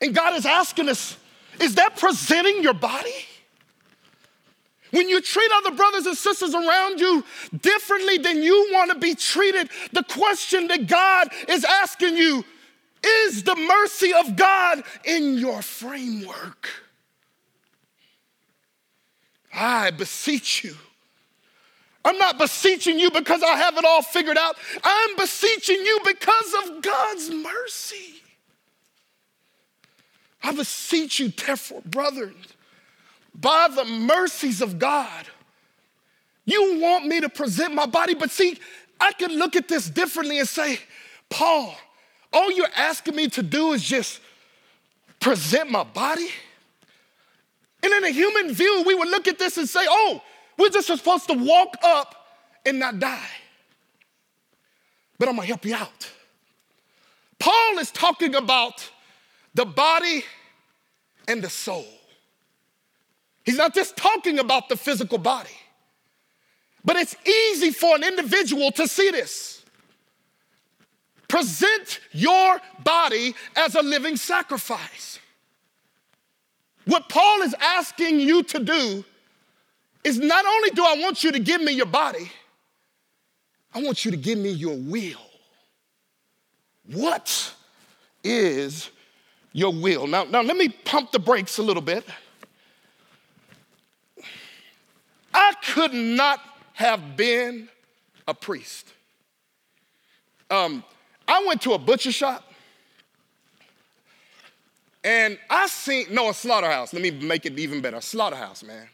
And 0.00 0.14
God 0.14 0.36
is 0.36 0.46
asking 0.46 0.88
us, 0.88 1.16
is 1.60 1.74
that 1.74 1.96
presenting 1.96 2.62
your 2.62 2.74
body? 2.74 3.26
When 4.92 5.08
you 5.08 5.20
treat 5.20 5.50
other 5.52 5.72
brothers 5.72 6.06
and 6.06 6.16
sisters 6.16 6.54
around 6.54 7.00
you 7.00 7.24
differently 7.60 8.18
than 8.18 8.40
you 8.40 8.68
want 8.72 8.92
to 8.92 8.98
be 9.00 9.16
treated, 9.16 9.68
the 9.90 10.04
question 10.04 10.68
that 10.68 10.86
God 10.86 11.26
is 11.48 11.64
asking 11.64 12.16
you 12.16 12.44
is 13.04 13.42
the 13.42 13.56
mercy 13.56 14.12
of 14.12 14.36
God 14.36 14.82
in 15.04 15.38
your 15.38 15.62
framework? 15.62 16.68
I 19.52 19.90
beseech 19.90 20.64
you. 20.64 20.76
I'm 22.04 22.18
not 22.18 22.38
beseeching 22.38 23.00
you 23.00 23.10
because 23.10 23.42
I 23.42 23.56
have 23.56 23.76
it 23.76 23.84
all 23.84 24.02
figured 24.02 24.38
out. 24.38 24.56
I'm 24.84 25.16
beseeching 25.16 25.80
you 25.80 26.00
because 26.04 26.54
of 26.64 26.82
God's 26.82 27.30
mercy. 27.30 28.22
I 30.42 30.52
beseech 30.52 31.18
you, 31.18 31.28
therefore, 31.28 31.82
brothers, 31.84 32.34
by 33.34 33.68
the 33.74 33.84
mercies 33.84 34.60
of 34.60 34.78
God. 34.78 35.26
You 36.44 36.78
want 36.80 37.06
me 37.06 37.20
to 37.20 37.28
present 37.28 37.74
my 37.74 37.86
body, 37.86 38.14
but 38.14 38.30
see, 38.30 38.56
I 39.00 39.12
can 39.12 39.32
look 39.32 39.56
at 39.56 39.66
this 39.66 39.90
differently 39.90 40.38
and 40.38 40.48
say, 40.48 40.78
Paul, 41.28 41.74
all 42.36 42.52
you're 42.52 42.68
asking 42.76 43.16
me 43.16 43.28
to 43.28 43.42
do 43.42 43.72
is 43.72 43.82
just 43.82 44.20
present 45.20 45.70
my 45.70 45.84
body? 45.84 46.28
And 47.82 47.92
in 47.92 48.04
a 48.04 48.10
human 48.10 48.52
view, 48.52 48.84
we 48.86 48.94
would 48.94 49.08
look 49.08 49.26
at 49.26 49.38
this 49.38 49.56
and 49.56 49.66
say, 49.66 49.86
oh, 49.88 50.22
we're 50.58 50.68
just 50.68 50.88
supposed 50.88 51.28
to 51.28 51.34
walk 51.34 51.76
up 51.82 52.14
and 52.66 52.78
not 52.78 52.98
die. 52.98 53.30
But 55.18 55.28
I'm 55.30 55.36
gonna 55.36 55.46
help 55.46 55.64
you 55.64 55.74
out. 55.74 56.10
Paul 57.38 57.78
is 57.78 57.90
talking 57.90 58.34
about 58.34 58.90
the 59.54 59.64
body 59.64 60.22
and 61.26 61.42
the 61.42 61.48
soul. 61.48 61.86
He's 63.44 63.56
not 63.56 63.74
just 63.74 63.96
talking 63.96 64.38
about 64.38 64.68
the 64.68 64.76
physical 64.76 65.18
body, 65.18 65.56
but 66.84 66.96
it's 66.96 67.16
easy 67.26 67.70
for 67.70 67.96
an 67.96 68.04
individual 68.04 68.72
to 68.72 68.86
see 68.86 69.10
this. 69.10 69.55
Present 71.36 72.00
your 72.12 72.58
body 72.82 73.34
as 73.56 73.74
a 73.74 73.82
living 73.82 74.16
sacrifice. 74.16 75.18
What 76.86 77.10
Paul 77.10 77.42
is 77.42 77.54
asking 77.60 78.20
you 78.20 78.42
to 78.44 78.58
do 78.58 79.04
is 80.02 80.18
not 80.18 80.46
only 80.46 80.70
do 80.70 80.82
I 80.82 80.96
want 81.02 81.22
you 81.22 81.32
to 81.32 81.38
give 81.38 81.60
me 81.60 81.72
your 81.72 81.84
body, 81.84 82.32
I 83.74 83.82
want 83.82 84.06
you 84.06 84.12
to 84.12 84.16
give 84.16 84.38
me 84.38 84.48
your 84.48 84.78
will. 84.78 85.20
What 86.90 87.52
is 88.24 88.88
your 89.52 89.74
will? 89.74 90.06
Now, 90.06 90.24
now 90.24 90.40
let 90.40 90.56
me 90.56 90.70
pump 90.70 91.12
the 91.12 91.18
brakes 91.18 91.58
a 91.58 91.62
little 91.62 91.82
bit. 91.82 92.06
I 95.34 95.52
could 95.66 95.92
not 95.92 96.40
have 96.72 97.14
been 97.14 97.68
a 98.26 98.32
priest. 98.32 98.90
Um, 100.48 100.82
I 101.28 101.44
went 101.46 101.62
to 101.62 101.72
a 101.72 101.78
butcher 101.78 102.12
shop 102.12 102.44
and 105.06 105.38
I 105.48 105.68
seen, 105.68 106.06
no, 106.10 106.30
a 106.30 106.34
slaughterhouse. 106.34 106.92
Let 106.92 107.00
me 107.00 107.12
make 107.12 107.46
it 107.46 107.56
even 107.58 107.80
better. 107.80 107.98
A 107.98 108.02
slaughterhouse, 108.02 108.64
man. 108.64 108.88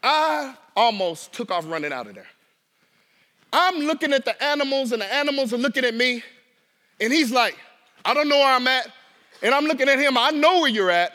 I 0.00 0.54
almost 0.76 1.32
took 1.32 1.50
off 1.50 1.68
running 1.68 1.92
out 1.92 2.06
of 2.06 2.14
there. 2.14 2.28
I'm 3.52 3.80
looking 3.80 4.12
at 4.12 4.24
the 4.24 4.40
animals, 4.42 4.92
and 4.92 5.02
the 5.02 5.12
animals 5.12 5.52
are 5.52 5.58
looking 5.58 5.84
at 5.84 5.94
me, 5.94 6.22
and 7.00 7.12
he's 7.12 7.30
like, 7.32 7.56
I 8.04 8.14
don't 8.14 8.28
know 8.28 8.38
where 8.38 8.54
I'm 8.54 8.66
at. 8.66 8.88
And 9.42 9.52
I'm 9.52 9.64
looking 9.64 9.88
at 9.88 9.98
him, 9.98 10.16
I 10.16 10.30
know 10.30 10.60
where 10.60 10.70
you're 10.70 10.90
at, 10.90 11.14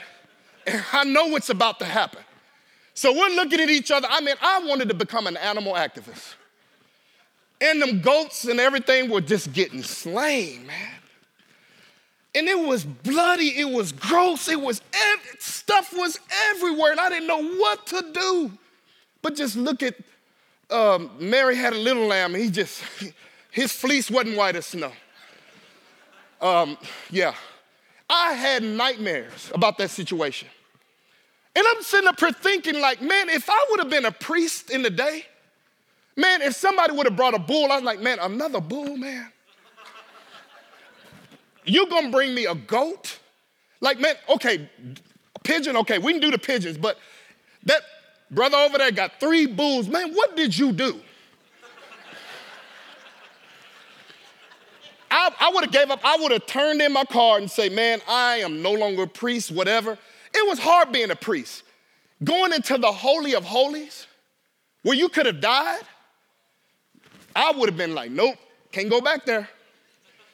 and 0.65 0.83
I 0.91 1.05
know 1.05 1.27
what's 1.27 1.49
about 1.49 1.79
to 1.79 1.85
happen. 1.85 2.19
So 2.93 3.13
we're 3.13 3.35
looking 3.35 3.61
at 3.61 3.69
each 3.69 3.89
other. 3.89 4.07
I 4.11 4.19
mean, 4.19 4.35
I 4.41 4.59
wanted 4.65 4.89
to 4.89 4.95
become 4.95 5.27
an 5.27 5.37
animal 5.37 5.73
activist. 5.73 6.35
And 7.59 7.81
them 7.81 8.01
goats 8.01 8.45
and 8.45 8.59
everything 8.59 9.09
were 9.09 9.21
just 9.21 9.51
getting 9.53 9.81
slain, 9.83 10.67
man. 10.67 10.93
And 12.35 12.47
it 12.47 12.59
was 12.59 12.83
bloody, 12.85 13.59
it 13.59 13.69
was 13.69 13.91
gross, 13.91 14.47
it 14.47 14.61
was 14.61 14.81
ev- 14.93 15.35
stuff 15.39 15.91
was 15.95 16.19
everywhere, 16.49 16.91
and 16.91 16.99
I 16.99 17.09
didn't 17.09 17.27
know 17.27 17.43
what 17.43 17.87
to 17.87 18.05
do. 18.13 18.51
But 19.23 19.35
just 19.35 19.55
look 19.55 19.81
at 19.81 19.95
um, 20.69 21.09
Mary 21.19 21.55
had 21.55 21.73
a 21.73 21.77
little 21.77 22.05
lamb, 22.05 22.35
and 22.35 22.43
he 22.43 22.51
just 22.51 22.83
his 23.51 23.71
fleece 23.71 24.11
wasn't 24.11 24.37
white 24.37 24.55
as 24.55 24.67
snow. 24.67 24.91
Um, 26.39 26.77
yeah, 27.09 27.33
I 28.09 28.33
had 28.33 28.61
nightmares 28.61 29.51
about 29.53 29.77
that 29.79 29.89
situation. 29.89 30.47
And 31.55 31.65
I'm 31.67 31.81
sitting 31.81 32.07
up 32.07 32.19
here 32.19 32.31
thinking, 32.31 32.79
like, 32.79 33.01
man, 33.01 33.29
if 33.29 33.49
I 33.49 33.65
would 33.71 33.79
have 33.79 33.89
been 33.89 34.05
a 34.05 34.11
priest 34.11 34.69
in 34.69 34.83
the 34.83 34.91
day, 34.91 35.25
Man, 36.17 36.41
if 36.41 36.55
somebody 36.55 36.93
would 36.93 37.05
have 37.05 37.15
brought 37.15 37.35
a 37.35 37.39
bull, 37.39 37.71
I 37.71 37.75
was 37.75 37.83
like, 37.83 38.01
man, 38.01 38.17
another 38.19 38.59
bull, 38.59 38.97
man. 38.97 39.31
You 41.63 41.87
gonna 41.87 42.09
bring 42.09 42.33
me 42.33 42.47
a 42.47 42.55
goat? 42.55 43.19
Like, 43.81 43.99
man, 43.99 44.15
okay, 44.27 44.67
pigeon, 45.43 45.77
okay, 45.77 45.99
we 45.99 46.13
can 46.13 46.21
do 46.21 46.31
the 46.31 46.39
pigeons, 46.39 46.77
but 46.77 46.97
that 47.65 47.81
brother 48.31 48.57
over 48.57 48.79
there 48.79 48.91
got 48.91 49.19
three 49.19 49.45
bulls. 49.45 49.87
Man, 49.87 50.13
what 50.13 50.35
did 50.35 50.57
you 50.57 50.71
do? 50.71 50.99
I, 55.11 55.31
I 55.39 55.51
would 55.53 55.65
have 55.65 55.73
gave 55.73 55.91
up. 55.91 55.99
I 56.03 56.17
would 56.19 56.31
have 56.31 56.47
turned 56.47 56.81
in 56.81 56.91
my 56.93 57.05
car 57.05 57.37
and 57.37 57.49
say, 57.49 57.69
man, 57.69 58.01
I 58.07 58.37
am 58.37 58.61
no 58.61 58.71
longer 58.71 59.03
a 59.03 59.07
priest, 59.07 59.51
whatever. 59.51 59.97
It 60.33 60.47
was 60.47 60.57
hard 60.57 60.91
being 60.91 61.11
a 61.11 61.15
priest. 61.15 61.63
Going 62.23 62.53
into 62.53 62.77
the 62.77 62.91
Holy 62.91 63.35
of 63.35 63.45
Holies, 63.45 64.07
where 64.81 64.95
you 64.95 65.09
could 65.09 65.27
have 65.27 65.39
died, 65.39 65.81
I 67.37 67.51
would 67.51 67.69
have 67.69 67.77
been 67.77 67.93
like, 67.93 68.09
nope, 68.09 68.35
can't 68.71 68.89
go 68.89 68.99
back 68.99 69.25
there. 69.25 69.47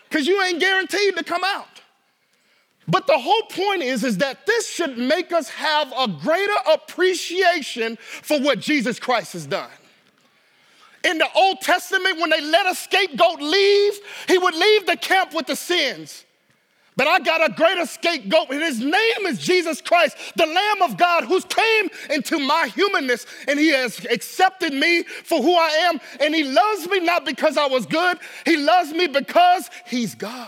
Because 0.09 0.25
you 0.25 0.41
ain't 0.41 0.59
guaranteed 0.59 1.17
to 1.17 1.23
come 1.23 1.43
out. 1.43 1.67
But 2.87 3.07
the 3.07 3.17
whole 3.17 3.43
point 3.43 3.81
is, 3.81 4.03
is 4.03 4.17
that 4.19 4.45
this 4.45 4.69
should 4.69 4.97
make 4.97 5.31
us 5.33 5.49
have 5.49 5.91
a 5.97 6.07
greater 6.07 6.53
appreciation 6.71 7.97
for 7.97 8.39
what 8.39 8.59
Jesus 8.59 8.99
Christ 8.99 9.33
has 9.33 9.45
done. 9.45 9.69
In 11.03 11.17
the 11.17 11.27
Old 11.35 11.59
Testament, 11.59 12.19
when 12.19 12.29
they 12.29 12.41
let 12.41 12.65
a 12.65 12.75
scapegoat 12.75 13.41
leave, 13.41 13.93
he 14.27 14.37
would 14.37 14.55
leave 14.55 14.85
the 14.85 14.95
camp 14.95 15.33
with 15.33 15.47
the 15.47 15.55
sins. 15.55 16.23
But 16.95 17.07
I 17.07 17.19
got 17.19 17.49
a 17.49 17.53
greater 17.53 17.85
scapegoat, 17.85 18.51
and 18.51 18.61
his 18.61 18.79
name 18.79 19.25
is 19.25 19.39
Jesus 19.39 19.81
Christ, 19.81 20.15
the 20.35 20.45
Lamb 20.45 20.81
of 20.83 20.97
God, 20.97 21.23
who's 21.23 21.45
came 21.45 21.89
into 22.09 22.39
my 22.39 22.67
humanness, 22.73 23.25
and 23.47 23.59
he 23.59 23.69
has 23.69 24.05
accepted 24.05 24.73
me 24.73 25.03
for 25.03 25.41
who 25.41 25.55
I 25.55 25.69
am. 25.69 25.99
And 26.19 26.35
he 26.35 26.43
loves 26.43 26.87
me 26.87 26.99
not 26.99 27.25
because 27.25 27.57
I 27.57 27.65
was 27.65 27.85
good, 27.85 28.17
he 28.45 28.57
loves 28.57 28.91
me 28.91 29.07
because 29.07 29.69
he's 29.87 30.15
God. 30.15 30.47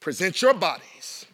Present 0.00 0.42
your 0.42 0.54
bodies 0.54 1.24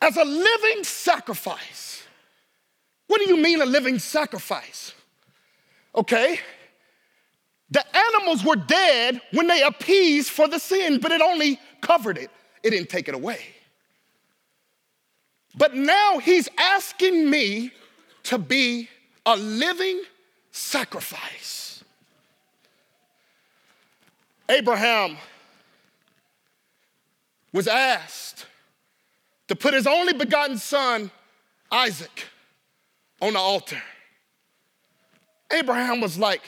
as 0.00 0.16
a 0.16 0.24
living 0.24 0.84
sacrifice. 0.84 2.04
What 3.06 3.20
do 3.20 3.28
you 3.28 3.36
mean, 3.36 3.60
a 3.60 3.66
living 3.66 3.98
sacrifice? 3.98 4.94
Okay, 5.94 6.40
the 7.70 7.84
animals 7.96 8.44
were 8.44 8.56
dead 8.56 9.20
when 9.32 9.46
they 9.46 9.62
appeased 9.62 10.30
for 10.30 10.46
the 10.48 10.58
sin, 10.58 10.98
but 11.00 11.10
it 11.12 11.20
only 11.20 11.58
covered 11.80 12.18
it, 12.18 12.30
it 12.62 12.70
didn't 12.70 12.88
take 12.88 13.08
it 13.08 13.14
away. 13.14 13.40
But 15.56 15.74
now 15.74 16.18
he's 16.18 16.48
asking 16.58 17.28
me 17.28 17.72
to 18.24 18.38
be 18.38 18.88
a 19.24 19.36
living 19.36 20.02
sacrifice. 20.52 21.82
Abraham 24.48 25.16
was 27.52 27.66
asked 27.66 28.46
to 29.48 29.56
put 29.56 29.74
his 29.74 29.86
only 29.86 30.12
begotten 30.12 30.58
son, 30.58 31.10
Isaac, 31.70 32.26
on 33.20 33.32
the 33.32 33.38
altar. 33.38 33.82
Abraham 35.52 36.00
was 36.00 36.18
like, 36.18 36.42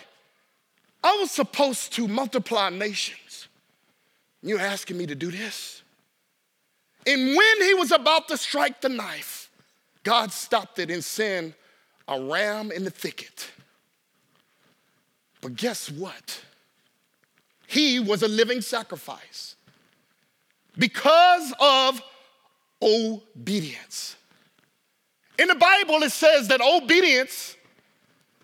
I 1.02 1.17
was 1.21 1.31
supposed 1.31 1.93
to 1.95 2.09
multiply 2.09 2.71
nations. 2.71 3.49
You're 4.43 4.61
asking 4.61 4.99
me 4.99 5.07
to 5.07 5.14
do 5.14 5.31
this? 5.31 5.83
And 7.07 7.37
when 7.37 7.62
he 7.62 7.75
was 7.75 7.93
about 7.93 8.28
to 8.28 8.37
strike 8.37 8.81
the 8.81 8.88
knife, 8.88 9.50
God 10.02 10.33
stopped 10.33 10.78
it 10.78 10.90
and 10.90 11.02
sent 11.02 11.55
a 12.07 12.21
ram 12.21 12.71
in 12.71 12.85
the 12.85 12.90
thicket. 12.90 13.50
But 15.40 15.57
guess 15.57 15.90
what? 15.90 16.40
He 17.67 18.00
was 18.00 18.23
a 18.23 18.28
living 18.28 18.61
sacrifice 18.61 19.57
because 20.76 21.52
of 21.61 22.02
obedience. 22.83 24.17
In 25.38 25.49
the 25.49 25.55
Bible, 25.55 26.02
it 26.02 26.12
says 26.12 26.49
that 26.49 26.61
obedience 26.61 27.57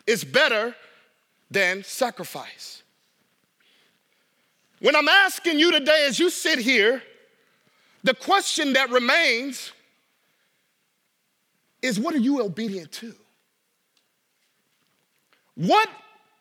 is 0.07 0.23
better 0.25 0.75
than 1.55 1.85
sacrifice. 1.85 2.83
When 4.81 4.95
I'm 4.95 5.09
asking 5.09 5.59
you 5.59 5.73
today, 5.73 6.05
as 6.07 6.19
you 6.19 6.29
sit 6.29 6.59
here, 6.59 7.03
the 8.03 8.13
question 8.13 8.75
that 8.75 8.91
remains 8.91 9.73
is 11.81 11.99
what 11.99 12.15
are 12.15 12.19
you 12.19 12.43
obedient 12.43 12.93
to? 12.93 13.15
What 15.55 15.89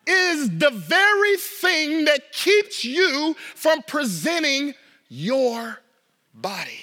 is 0.06 0.50
the 0.58 0.70
very 0.70 1.36
thing 1.36 2.04
that 2.04 2.32
keeps 2.32 2.84
you 2.84 3.34
from 3.54 3.82
presenting 3.82 4.74
your 5.08 5.78
body? 6.34 6.80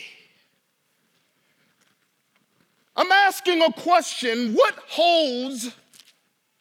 I'm 2.95 3.11
asking 3.11 3.61
a 3.61 3.71
question 3.73 4.53
what 4.53 4.75
holds 4.87 5.75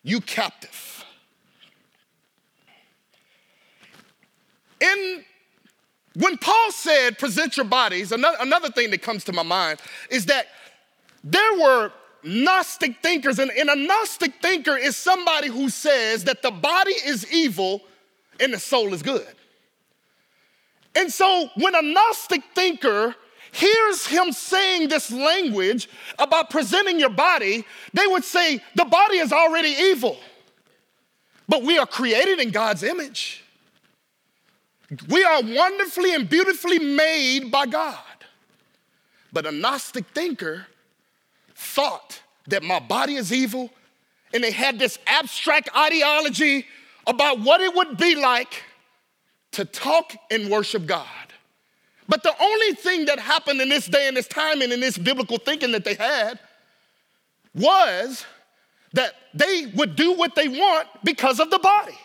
you 0.03 0.21
captive? 0.21 1.05
In 4.81 5.25
when 6.15 6.37
Paul 6.39 6.73
said, 6.73 7.19
present 7.19 7.57
your 7.57 7.67
bodies, 7.67 8.11
another, 8.11 8.37
another 8.41 8.69
thing 8.71 8.91
that 8.91 9.01
comes 9.01 9.25
to 9.25 9.33
my 9.33 9.45
mind 9.45 9.81
is 10.11 10.27
that 10.27 10.47
there 11.23 11.55
were 11.55 11.93
Gnostic 12.23 13.01
thinkers, 13.01 13.39
and, 13.39 13.51
and 13.53 13.71
a 13.71 13.77
Gnostic 13.77 14.35
thinker 14.43 14.77
is 14.77 14.97
somebody 14.97 15.49
who 15.49 15.71
says 15.71 16.25
that 16.25 16.43
the 16.43 16.51
body 16.51 16.93
is 16.93 17.33
evil 17.33 17.83
and 18.41 18.53
the 18.53 18.59
soul 18.59 18.93
is 18.93 19.03
good. 19.03 19.27
And 20.95 21.13
so 21.13 21.49
when 21.57 21.75
a 21.75 21.83
Gnostic 21.83 22.43
thinker 22.55 23.15
hears 23.53 24.07
him 24.07 24.33
saying 24.33 24.89
this 24.89 25.11
language 25.11 25.89
about 26.19 26.51
presenting 26.51 26.99
your 26.99 27.11
body, 27.11 27.65
they 27.95 28.07
would 28.07 28.25
say, 28.25 28.61
the 28.75 28.85
body 28.85 29.19
is 29.19 29.33
already 29.33 29.71
evil, 29.79 30.19
but 31.49 31.63
we 31.63 31.79
are 31.79 31.87
created 31.87 32.41
in 32.41 32.51
God's 32.51 32.83
image. 32.83 33.40
We 35.09 35.25
are 35.25 35.43
wonderfully 35.43 36.15
and 36.15 36.29
beautifully 36.29 36.79
made 36.79 37.51
by 37.51 37.67
God. 37.67 37.99
But 39.33 39.47
a 39.47 39.53
Gnostic 39.53 40.07
thinker 40.09 40.67
thought 41.55 42.21
that 42.49 42.63
my 42.63 42.81
body 42.81 43.15
is 43.15 43.33
evil, 43.33 43.71
and 44.35 44.43
they 44.43 44.51
had 44.51 44.79
this 44.79 44.99
abstract 45.07 45.69
ideology 45.77 46.67
about 47.07 47.41
what 47.41 47.61
it 47.61 47.75
would 47.75 47.97
be 47.97 48.17
like 48.17 48.65
to 49.53 49.65
talk 49.65 50.15
and 50.31 50.51
worship 50.51 50.87
God. 50.87 51.07
But 52.09 52.25
the 52.25 52.35
only 52.43 52.75
thing 52.75 53.05
that 53.05 53.21
happened 53.21 53.61
in 53.61 53.69
this 53.69 53.87
day 53.87 54.09
and 54.09 54.17
this 54.17 54.27
time 54.27 54.63
and 54.63 54.73
in 54.73 54.81
this 54.81 54.99
biblical 54.99 55.39
thinking 55.39 55.71
that 55.73 55.85
they 55.85 55.95
had 55.95 56.41
was 57.55 58.25
that 58.95 59.15
they 59.35 59.67
would 59.77 59.95
do 59.95 60.15
what 60.15 60.35
they 60.35 60.49
want 60.49 60.89
because 61.05 61.39
of 61.39 61.51
the 61.51 61.59
body. 61.61 61.99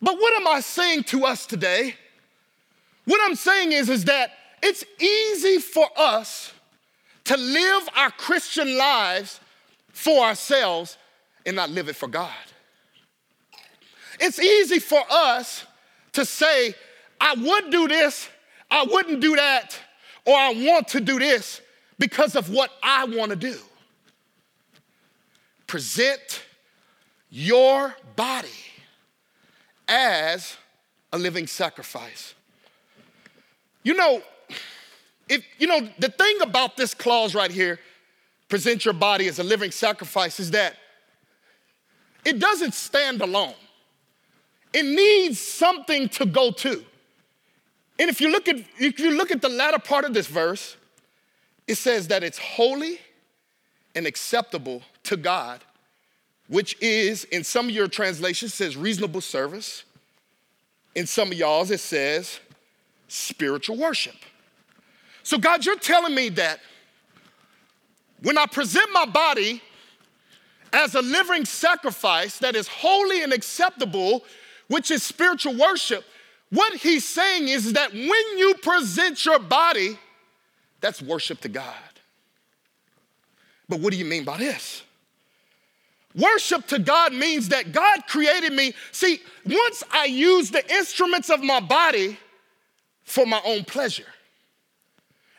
But 0.00 0.14
what 0.14 0.34
am 0.40 0.46
I 0.46 0.60
saying 0.60 1.04
to 1.04 1.24
us 1.24 1.46
today? 1.46 1.94
What 3.04 3.20
I'm 3.24 3.34
saying 3.34 3.72
is, 3.72 3.88
is 3.88 4.04
that 4.04 4.32
it's 4.62 4.84
easy 5.00 5.58
for 5.58 5.86
us 5.96 6.52
to 7.24 7.36
live 7.36 7.88
our 7.96 8.10
Christian 8.10 8.76
lives 8.76 9.40
for 9.90 10.24
ourselves 10.24 10.96
and 11.44 11.56
not 11.56 11.70
live 11.70 11.88
it 11.88 11.96
for 11.96 12.08
God. 12.08 12.32
It's 14.20 14.38
easy 14.38 14.78
for 14.78 15.02
us 15.10 15.64
to 16.12 16.24
say, 16.24 16.74
I 17.20 17.34
would 17.34 17.70
do 17.70 17.88
this, 17.88 18.28
I 18.70 18.84
wouldn't 18.84 19.20
do 19.20 19.36
that, 19.36 19.78
or 20.24 20.34
I 20.36 20.52
want 20.52 20.88
to 20.88 21.00
do 21.00 21.18
this 21.18 21.60
because 21.98 22.36
of 22.36 22.50
what 22.50 22.70
I 22.82 23.04
want 23.04 23.30
to 23.30 23.36
do. 23.36 23.56
Present 25.66 26.42
your 27.30 27.94
body 28.16 28.48
as 29.88 30.56
a 31.12 31.18
living 31.18 31.46
sacrifice. 31.46 32.34
You 33.82 33.94
know, 33.94 34.22
if 35.28 35.44
you 35.58 35.66
know 35.66 35.88
the 35.98 36.10
thing 36.10 36.40
about 36.42 36.76
this 36.76 36.94
clause 36.94 37.34
right 37.34 37.50
here, 37.50 37.80
present 38.48 38.84
your 38.84 38.94
body 38.94 39.26
as 39.28 39.38
a 39.38 39.44
living 39.44 39.70
sacrifice, 39.70 40.38
is 40.38 40.50
that 40.52 40.76
it 42.24 42.38
doesn't 42.38 42.74
stand 42.74 43.20
alone. 43.22 43.54
It 44.72 44.84
needs 44.84 45.38
something 45.38 46.08
to 46.10 46.26
go 46.26 46.50
to. 46.50 46.84
And 47.98 48.10
if 48.10 48.20
you 48.20 48.30
look 48.30 48.48
at 48.48 48.56
if 48.78 49.00
you 49.00 49.12
look 49.12 49.30
at 49.30 49.40
the 49.40 49.48
latter 49.48 49.78
part 49.78 50.04
of 50.04 50.14
this 50.14 50.26
verse, 50.26 50.76
it 51.66 51.76
says 51.76 52.08
that 52.08 52.22
it's 52.22 52.38
holy 52.38 53.00
and 53.94 54.06
acceptable 54.06 54.82
to 55.04 55.16
God 55.16 55.64
which 56.48 56.76
is 56.80 57.24
in 57.24 57.44
some 57.44 57.66
of 57.66 57.74
your 57.74 57.88
translations 57.88 58.54
says 58.54 58.76
reasonable 58.76 59.20
service. 59.20 59.84
In 60.94 61.06
some 61.06 61.28
of 61.28 61.34
y'all's 61.34 61.70
it 61.70 61.80
says 61.80 62.40
spiritual 63.06 63.76
worship. 63.76 64.16
So 65.22 65.38
God, 65.38 65.64
you're 65.64 65.76
telling 65.76 66.14
me 66.14 66.30
that 66.30 66.60
when 68.22 68.38
I 68.38 68.46
present 68.46 68.90
my 68.92 69.04
body 69.04 69.62
as 70.72 70.94
a 70.94 71.02
living 71.02 71.44
sacrifice 71.44 72.38
that 72.38 72.56
is 72.56 72.66
holy 72.66 73.22
and 73.22 73.32
acceptable, 73.32 74.24
which 74.68 74.90
is 74.90 75.02
spiritual 75.02 75.56
worship, 75.56 76.04
what 76.50 76.74
he's 76.74 77.06
saying 77.06 77.48
is 77.48 77.74
that 77.74 77.92
when 77.92 78.38
you 78.38 78.54
present 78.62 79.24
your 79.24 79.38
body, 79.38 79.98
that's 80.80 81.02
worship 81.02 81.40
to 81.42 81.48
God. 81.48 81.74
But 83.68 83.80
what 83.80 83.92
do 83.92 83.98
you 83.98 84.04
mean 84.06 84.24
by 84.24 84.38
this? 84.38 84.82
Worship 86.14 86.66
to 86.68 86.78
God 86.78 87.12
means 87.12 87.48
that 87.50 87.72
God 87.72 88.06
created 88.08 88.52
me. 88.52 88.74
See, 88.92 89.20
once 89.44 89.84
I 89.90 90.06
use 90.06 90.50
the 90.50 90.68
instruments 90.74 91.30
of 91.30 91.42
my 91.42 91.60
body 91.60 92.18
for 93.04 93.26
my 93.26 93.40
own 93.44 93.64
pleasure, 93.64 94.06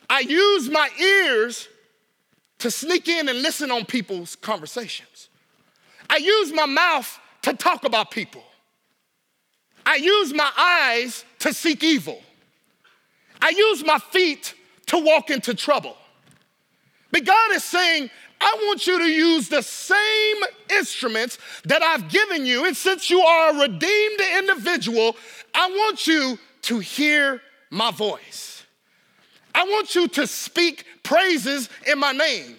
I 0.10 0.21
use 0.21 0.69
my 0.69 0.89
ears 0.99 1.67
to 2.60 2.71
sneak 2.71 3.08
in 3.08 3.29
and 3.29 3.41
listen 3.41 3.71
on 3.71 3.86
people's 3.86 4.36
conversations. 4.36 5.29
I 6.10 6.17
use 6.17 6.51
my 6.53 6.65
mouth 6.65 7.19
to 7.43 7.53
talk 7.53 7.86
about 7.86 8.12
people. 8.12 8.43
I 9.86 9.95
use 9.95 10.34
my 10.34 10.51
eyes 10.58 11.23
to 11.39 11.53
seek 11.53 11.84
evil. 11.84 12.21
I 13.41 13.49
use 13.49 13.84
my 13.84 13.97
feet 13.97 14.53
to 14.88 14.97
walk 14.97 15.29
into 15.29 15.53
trouble. 15.53 15.95
But 17.12 17.25
God 17.25 17.51
is 17.53 17.63
saying, 17.63 18.10
I 18.41 18.56
want 18.65 18.88
you 18.88 18.99
to 18.99 19.06
use 19.06 19.49
the 19.49 19.62
same 19.62 20.38
instruments 20.69 21.38
that 21.65 21.84
I've 21.84 22.10
given 22.10 22.45
you. 22.45 22.65
And 22.65 22.75
since 22.75 23.10
you 23.10 23.19
are 23.19 23.52
a 23.52 23.62
redeemed 23.62 24.21
individual, 24.38 25.15
I 25.54 25.69
want 25.69 26.08
you 26.08 26.39
to 26.63 26.80
hear 26.80 27.41
my 27.69 27.91
voice. 27.91 28.63
I 29.54 29.63
want 29.63 29.95
you 29.95 30.08
to 30.10 30.28
speak 30.28 30.86
praises 31.04 31.69
in 31.86 31.99
my 31.99 32.12
name. 32.12 32.56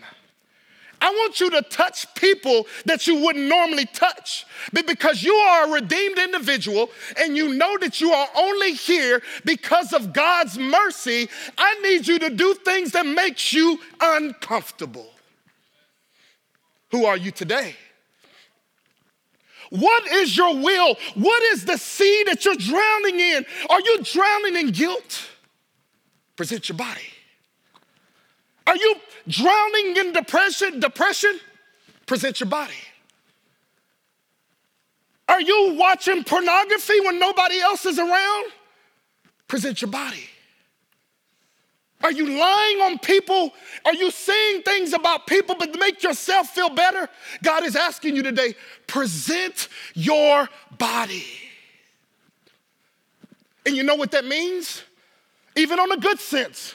I 1.02 1.10
want 1.10 1.40
you 1.40 1.48
to 1.50 1.62
touch 1.62 2.14
people 2.14 2.66
that 2.84 3.06
you 3.06 3.22
wouldn't 3.22 3.48
normally 3.48 3.86
touch. 3.86 4.44
But 4.72 4.86
because 4.86 5.22
you 5.22 5.32
are 5.32 5.66
a 5.66 5.72
redeemed 5.72 6.18
individual 6.18 6.90
and 7.18 7.36
you 7.36 7.54
know 7.54 7.78
that 7.78 8.00
you 8.02 8.12
are 8.12 8.28
only 8.36 8.74
here 8.74 9.22
because 9.44 9.94
of 9.94 10.12
God's 10.12 10.58
mercy, 10.58 11.28
I 11.56 11.74
need 11.80 12.06
you 12.06 12.18
to 12.18 12.28
do 12.28 12.52
things 12.52 12.92
that 12.92 13.06
makes 13.06 13.52
you 13.52 13.78
uncomfortable. 13.98 15.08
Who 16.90 17.04
are 17.04 17.16
you 17.16 17.30
today? 17.30 17.76
What 19.70 20.06
is 20.08 20.36
your 20.36 20.54
will? 20.56 20.96
What 21.14 21.42
is 21.52 21.64
the 21.64 21.76
sea 21.76 22.24
that 22.26 22.44
you're 22.44 22.56
drowning 22.56 23.20
in? 23.20 23.46
Are 23.68 23.80
you 23.80 23.98
drowning 24.02 24.56
in 24.56 24.72
guilt? 24.72 25.28
Present 26.36 26.68
your 26.68 26.76
body. 26.76 27.00
Are 28.66 28.76
you 28.76 28.96
drowning 29.28 29.96
in 29.96 30.12
depression? 30.12 30.80
Depression? 30.80 31.38
Present 32.06 32.40
your 32.40 32.48
body. 32.48 32.72
Are 35.28 35.40
you 35.40 35.76
watching 35.78 36.24
pornography 36.24 36.98
when 37.00 37.20
nobody 37.20 37.60
else 37.60 37.86
is 37.86 38.00
around? 38.00 38.50
Present 39.46 39.80
your 39.80 39.90
body. 39.90 40.28
Are 42.02 42.12
you 42.12 42.38
lying 42.38 42.80
on 42.80 42.98
people? 42.98 43.52
Are 43.84 43.94
you 43.94 44.10
saying 44.10 44.62
things 44.62 44.92
about 44.92 45.26
people 45.26 45.54
but 45.58 45.72
to 45.72 45.78
make 45.78 46.02
yourself 46.02 46.48
feel 46.48 46.70
better? 46.70 47.08
God 47.42 47.64
is 47.64 47.76
asking 47.76 48.16
you 48.16 48.22
today 48.22 48.54
present 48.86 49.68
your 49.94 50.48
body. 50.78 51.26
And 53.66 53.76
you 53.76 53.82
know 53.82 53.96
what 53.96 54.12
that 54.12 54.24
means? 54.24 54.82
Even 55.56 55.78
on 55.78 55.92
a 55.92 55.98
good 55.98 56.18
sense. 56.18 56.74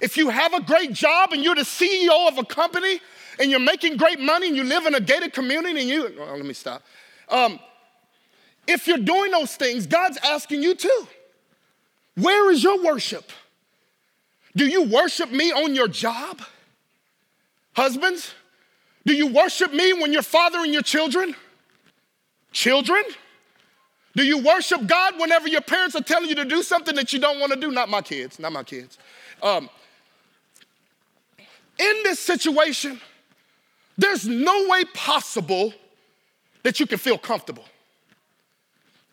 If 0.00 0.16
you 0.16 0.28
have 0.28 0.52
a 0.52 0.62
great 0.62 0.92
job 0.92 1.32
and 1.32 1.42
you're 1.42 1.54
the 1.54 1.62
CEO 1.62 2.28
of 2.28 2.36
a 2.38 2.44
company 2.44 3.00
and 3.38 3.50
you're 3.50 3.60
making 3.60 3.96
great 3.96 4.20
money 4.20 4.48
and 4.48 4.56
you 4.56 4.64
live 4.64 4.84
in 4.86 4.94
a 4.94 5.00
gated 5.00 5.32
community 5.32 5.80
and 5.80 5.88
you, 5.88 6.14
oh, 6.20 6.34
let 6.36 6.44
me 6.44 6.54
stop. 6.54 6.82
Um, 7.28 7.58
if 8.66 8.86
you're 8.86 8.98
doing 8.98 9.30
those 9.30 9.56
things, 9.56 9.86
God's 9.86 10.18
asking 10.22 10.62
you 10.62 10.74
too. 10.74 11.08
Where 12.16 12.50
is 12.50 12.62
your 12.62 12.82
worship? 12.82 13.30
Do 14.56 14.66
you 14.66 14.84
worship 14.84 15.30
me 15.30 15.52
on 15.52 15.74
your 15.74 15.88
job? 15.88 16.42
Husbands, 17.74 18.34
do 19.06 19.14
you 19.14 19.28
worship 19.28 19.72
me 19.72 19.92
when 19.92 20.12
you're 20.12 20.22
fathering 20.22 20.72
your 20.72 20.82
children? 20.82 21.34
Children? 22.52 23.02
Do 24.16 24.24
you 24.24 24.38
worship 24.38 24.86
God 24.86 25.18
whenever 25.18 25.46
your 25.46 25.60
parents 25.60 25.94
are 25.94 26.02
telling 26.02 26.28
you 26.28 26.34
to 26.34 26.44
do 26.44 26.62
something 26.62 26.96
that 26.96 27.12
you 27.12 27.20
don't 27.20 27.38
want 27.38 27.52
to 27.52 27.60
do? 27.60 27.70
Not 27.70 27.88
my 27.88 28.02
kids, 28.02 28.38
not 28.38 28.52
my 28.52 28.64
kids. 28.64 28.98
Um, 29.42 29.70
in 31.78 31.96
this 32.02 32.18
situation, 32.18 33.00
there's 33.96 34.26
no 34.26 34.68
way 34.68 34.84
possible 34.94 35.72
that 36.62 36.80
you 36.80 36.86
can 36.86 36.98
feel 36.98 37.18
comfortable. 37.18 37.64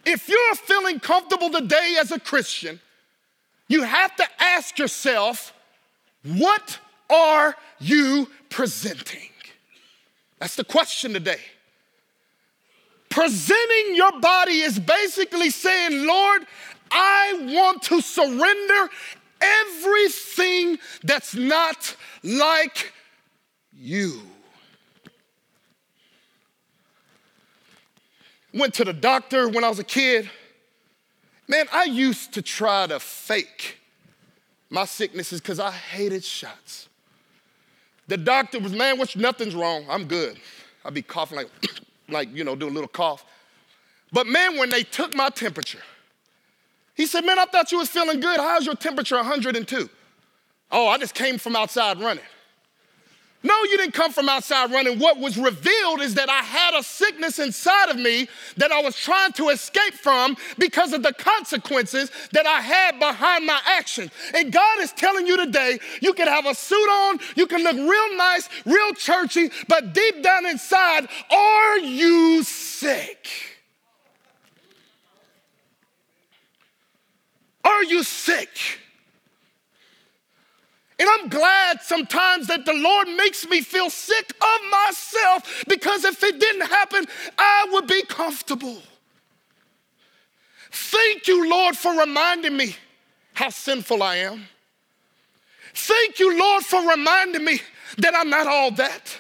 If 0.05 0.27
you're 0.27 0.55
feeling 0.55 0.99
comfortable 0.99 1.49
today 1.49 1.95
as 1.99 2.11
a 2.11 2.19
Christian, 2.19 2.79
you 3.67 3.83
have 3.83 4.15
to 4.15 4.25
ask 4.39 4.77
yourself, 4.79 5.53
what 6.23 6.79
are 7.09 7.55
you 7.79 8.29
presenting? 8.49 9.29
That's 10.39 10.55
the 10.55 10.63
question 10.63 11.13
today. 11.13 11.39
Presenting 13.09 13.95
your 13.95 14.19
body 14.19 14.59
is 14.59 14.79
basically 14.79 15.49
saying, 15.49 16.05
Lord, 16.05 16.45
I 16.91 17.53
want 17.55 17.81
to 17.83 18.01
surrender 18.01 18.89
everything 19.41 20.77
that's 21.03 21.35
not 21.35 21.95
like 22.23 22.93
you. 23.73 24.21
Went 28.53 28.73
to 28.75 28.85
the 28.85 28.93
doctor 28.93 29.49
when 29.49 29.63
I 29.63 29.69
was 29.69 29.79
a 29.79 29.83
kid. 29.83 30.29
Man, 31.47 31.67
I 31.71 31.85
used 31.85 32.33
to 32.33 32.41
try 32.41 32.87
to 32.87 32.99
fake 32.99 33.79
my 34.69 34.85
sicknesses 34.85 35.39
because 35.39 35.59
I 35.59 35.71
hated 35.71 36.23
shots. 36.23 36.89
The 38.07 38.17
doctor 38.17 38.59
was, 38.59 38.73
man, 38.73 38.97
what's 38.97 39.15
nothing's 39.15 39.55
wrong. 39.55 39.85
I'm 39.89 40.05
good. 40.05 40.39
I'd 40.83 40.93
be 40.93 41.01
coughing 41.01 41.37
like, 41.37 41.49
like, 42.09 42.33
you 42.33 42.43
know, 42.43 42.55
do 42.55 42.67
a 42.67 42.69
little 42.69 42.87
cough. 42.87 43.25
But 44.11 44.27
man, 44.27 44.57
when 44.57 44.69
they 44.69 44.83
took 44.83 45.13
my 45.15 45.29
temperature, 45.29 45.81
he 46.95 47.05
said, 47.05 47.25
man, 47.25 47.37
I 47.37 47.45
thought 47.45 47.71
you 47.71 47.77
was 47.77 47.89
feeling 47.89 48.19
good. 48.19 48.39
How's 48.39 48.65
your 48.65 48.75
temperature 48.75 49.15
102? 49.15 49.89
Oh, 50.71 50.87
I 50.87 50.97
just 50.97 51.13
came 51.13 51.37
from 51.37 51.55
outside 51.55 51.99
running. 51.99 52.23
No, 53.47 53.63
you 53.63 53.77
didn't 53.77 53.93
come 53.93 54.11
from 54.11 54.27
outside 54.27 54.71
running. 54.71 54.99
What 54.99 55.19
was 55.19 55.37
revealed 55.37 56.01
is 56.01 56.15
that 56.15 56.29
I 56.29 56.41
had 56.41 56.77
a 56.77 56.83
sickness 56.83 57.39
inside 57.39 57.87
of 57.87 57.95
me 57.95 58.27
that 58.57 58.73
I 58.73 58.81
was 58.81 58.93
trying 58.93 59.31
to 59.33 59.47
escape 59.49 59.93
from 59.93 60.35
because 60.57 60.91
of 60.91 61.01
the 61.01 61.13
consequences 61.13 62.11
that 62.33 62.45
I 62.45 62.59
had 62.59 62.99
behind 62.99 63.45
my 63.45 63.57
actions. 63.65 64.11
And 64.33 64.51
God 64.51 64.79
is 64.81 64.91
telling 64.91 65.27
you 65.27 65.37
today 65.37 65.79
you 66.01 66.11
can 66.13 66.27
have 66.27 66.45
a 66.45 66.53
suit 66.53 66.89
on, 66.89 67.19
you 67.37 67.47
can 67.47 67.63
look 67.63 67.77
real 67.77 68.17
nice, 68.17 68.49
real 68.65 68.91
churchy, 68.95 69.49
but 69.69 69.93
deep 69.93 70.21
down 70.21 70.45
inside, 70.45 71.07
are 71.31 71.77
you 71.77 72.43
sick? 72.43 73.29
Are 77.63 77.83
you 77.85 78.03
sick? 78.03 78.49
And 80.99 81.07
I'm 81.07 81.29
glad 81.29 81.81
sometimes 81.81 82.47
that 82.47 82.65
the 82.65 82.73
Lord 82.73 83.07
makes 83.09 83.47
me 83.47 83.61
feel 83.61 83.89
sick 83.89 84.33
of 84.41 84.71
myself 84.71 85.63
because 85.67 86.05
if 86.05 86.23
it 86.23 86.39
didn't 86.39 86.67
happen, 86.67 87.05
I 87.37 87.67
would 87.71 87.85
be 87.85 88.03
comfortable. 88.03 88.81
Thank 90.71 91.27
you, 91.27 91.49
Lord, 91.49 91.77
for 91.77 91.93
reminding 91.97 92.57
me 92.57 92.75
how 93.33 93.49
sinful 93.49 94.01
I 94.01 94.17
am. 94.17 94.47
Thank 95.73 96.19
you, 96.19 96.37
Lord, 96.37 96.63
for 96.63 96.81
reminding 96.89 97.45
me 97.45 97.59
that 97.99 98.15
I'm 98.15 98.31
not 98.31 98.47
all 98.47 98.71
that. 98.71 99.15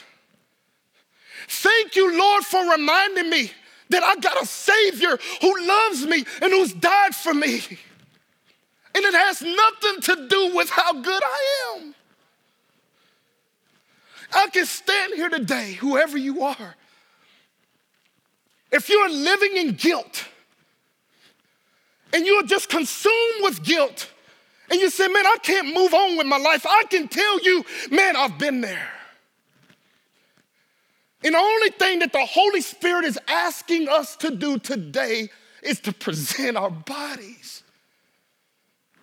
Thank 1.47 1.95
you, 1.95 2.17
Lord, 2.17 2.43
for 2.43 2.71
reminding 2.71 3.29
me 3.29 3.51
that 3.89 4.03
I 4.03 4.15
got 4.15 4.41
a 4.41 4.45
Savior 4.45 5.17
who 5.41 5.67
loves 5.67 6.05
me 6.05 6.25
and 6.41 6.51
who's 6.51 6.73
died 6.73 7.15
for 7.15 7.33
me. 7.33 7.61
And 8.97 9.05
it 9.05 9.13
has 9.13 9.43
nothing 9.43 10.01
to 10.01 10.27
do 10.27 10.55
with 10.55 10.71
how 10.71 10.91
good 10.91 11.21
I 11.23 11.75
am. 11.75 11.93
I 14.33 14.47
can 14.49 14.65
stand 14.65 15.13
here 15.13 15.29
today, 15.29 15.73
whoever 15.73 16.17
you 16.17 16.41
are. 16.41 16.75
If 18.71 18.89
you're 18.89 19.07
living 19.07 19.55
in 19.55 19.73
guilt 19.73 20.25
and 22.11 22.25
you're 22.25 22.41
just 22.41 22.69
consumed 22.69 23.43
with 23.43 23.63
guilt, 23.63 24.09
and 24.71 24.81
you 24.81 24.89
say, 24.89 25.07
Man, 25.07 25.27
I 25.27 25.37
can't 25.43 25.75
move 25.75 25.93
on 25.93 26.17
with 26.17 26.25
my 26.25 26.39
life, 26.39 26.65
I 26.67 26.85
can 26.89 27.07
tell 27.07 27.39
you, 27.41 27.63
man, 27.91 28.15
I've 28.15 28.39
been 28.39 28.61
there. 28.61 28.89
And 31.23 31.35
the 31.35 31.39
only 31.39 31.69
thing 31.69 31.99
that 31.99 32.13
the 32.13 32.25
Holy 32.25 32.61
Spirit 32.61 33.05
is 33.05 33.19
asking 33.27 33.89
us 33.89 34.15
to 34.17 34.31
do 34.31 34.57
today 34.57 35.29
is 35.61 35.79
to 35.81 35.93
present 35.93 36.57
our 36.57 36.71
bodies 36.71 37.61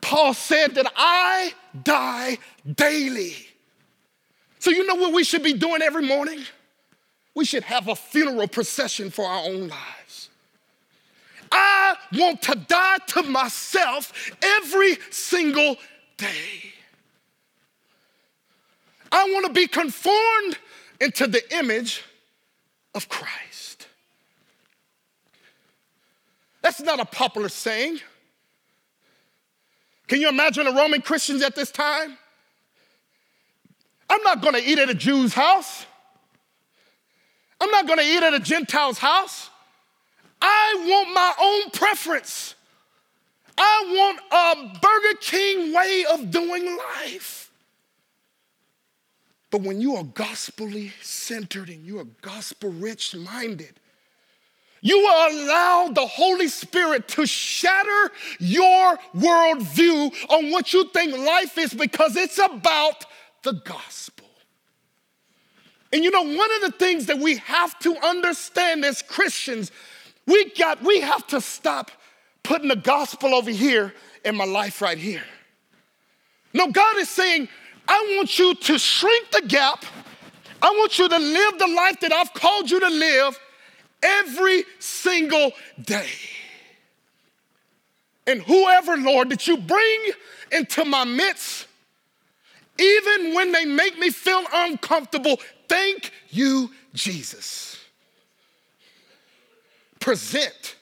Paul 0.04 0.34
said 0.34 0.74
that 0.74 0.92
I 0.94 1.54
die 1.82 2.36
daily. 2.70 3.34
So, 4.58 4.70
you 4.70 4.86
know 4.86 4.96
what 4.96 5.14
we 5.14 5.24
should 5.24 5.42
be 5.42 5.54
doing 5.54 5.80
every 5.80 6.06
morning? 6.06 6.40
We 7.34 7.46
should 7.46 7.64
have 7.64 7.88
a 7.88 7.96
funeral 7.96 8.46
procession 8.46 9.10
for 9.10 9.24
our 9.24 9.44
own 9.44 9.68
lives. 9.68 10.28
I 11.50 11.96
want 12.12 12.42
to 12.42 12.54
die 12.54 12.98
to 13.08 13.22
myself 13.22 14.30
every 14.42 14.98
single 15.10 15.76
day. 16.18 16.72
I 19.10 19.24
want 19.32 19.46
to 19.46 19.52
be 19.54 19.66
conformed 19.66 20.58
into 21.00 21.26
the 21.26 21.42
image 21.56 22.04
of 22.94 23.08
Christ. 23.08 23.88
That's 26.60 26.82
not 26.82 27.00
a 27.00 27.06
popular 27.06 27.48
saying. 27.48 28.00
Can 30.06 30.20
you 30.20 30.28
imagine 30.28 30.64
the 30.64 30.72
Roman 30.72 31.00
Christians 31.00 31.42
at 31.42 31.54
this 31.54 31.70
time? 31.70 32.18
I'm 34.10 34.22
not 34.22 34.42
gonna 34.42 34.58
eat 34.58 34.78
at 34.78 34.90
a 34.90 34.94
Jew's 34.94 35.32
house. 35.32 35.86
I'm 37.60 37.70
not 37.70 37.86
gonna 37.86 38.02
eat 38.02 38.22
at 38.22 38.34
a 38.34 38.40
Gentile's 38.40 38.98
house. 38.98 39.50
I 40.40 40.74
want 40.86 41.14
my 41.14 41.34
own 41.40 41.70
preference. 41.70 42.54
I 43.56 43.84
want 43.88 44.20
a 44.30 44.78
Burger 44.78 45.18
King 45.20 45.72
way 45.72 46.04
of 46.12 46.30
doing 46.30 46.76
life. 46.76 47.50
But 49.50 49.62
when 49.62 49.80
you 49.80 49.94
are 49.96 50.02
gospelly 50.02 50.92
centered 51.00 51.68
and 51.68 51.86
you 51.86 52.00
are 52.00 52.04
gospel 52.20 52.70
rich 52.70 53.14
minded, 53.14 53.78
you 54.84 54.98
will 54.98 55.30
allow 55.30 55.88
the 55.88 56.06
Holy 56.06 56.46
Spirit 56.46 57.08
to 57.08 57.24
shatter 57.24 58.12
your 58.38 58.98
worldview 59.16 60.12
on 60.28 60.50
what 60.50 60.74
you 60.74 60.84
think 60.90 61.16
life 61.16 61.56
is 61.56 61.72
because 61.72 62.16
it's 62.16 62.38
about 62.38 63.06
the 63.44 63.54
gospel. 63.64 64.26
And 65.90 66.04
you 66.04 66.10
know, 66.10 66.22
one 66.22 66.52
of 66.56 66.70
the 66.70 66.74
things 66.78 67.06
that 67.06 67.18
we 67.18 67.38
have 67.38 67.78
to 67.78 67.96
understand 68.06 68.84
as 68.84 69.00
Christians, 69.00 69.72
we 70.26 70.50
got 70.50 70.82
we 70.82 71.00
have 71.00 71.26
to 71.28 71.40
stop 71.40 71.90
putting 72.42 72.68
the 72.68 72.76
gospel 72.76 73.34
over 73.34 73.50
here 73.50 73.94
in 74.22 74.36
my 74.36 74.44
life 74.44 74.82
right 74.82 74.98
here. 74.98 75.24
No, 76.52 76.70
God 76.70 76.98
is 76.98 77.08
saying, 77.08 77.48
I 77.88 78.16
want 78.18 78.38
you 78.38 78.54
to 78.54 78.78
shrink 78.78 79.30
the 79.30 79.44
gap. 79.48 79.82
I 80.60 80.68
want 80.68 80.98
you 80.98 81.08
to 81.08 81.18
live 81.18 81.58
the 81.58 81.68
life 81.68 82.00
that 82.00 82.12
I've 82.12 82.34
called 82.34 82.70
you 82.70 82.80
to 82.80 82.90
live 82.90 83.38
every 84.04 84.64
single 84.78 85.52
day. 85.82 86.10
And 88.26 88.40
whoever, 88.42 88.96
Lord, 88.96 89.30
that 89.30 89.46
you 89.46 89.56
bring 89.56 90.00
into 90.52 90.84
my 90.84 91.04
midst, 91.04 91.66
even 92.78 93.34
when 93.34 93.52
they 93.52 93.64
make 93.64 93.98
me 93.98 94.10
feel 94.10 94.42
uncomfortable, 94.52 95.38
thank 95.68 96.10
you, 96.30 96.70
Jesus. 96.92 97.78
Present 100.00 100.76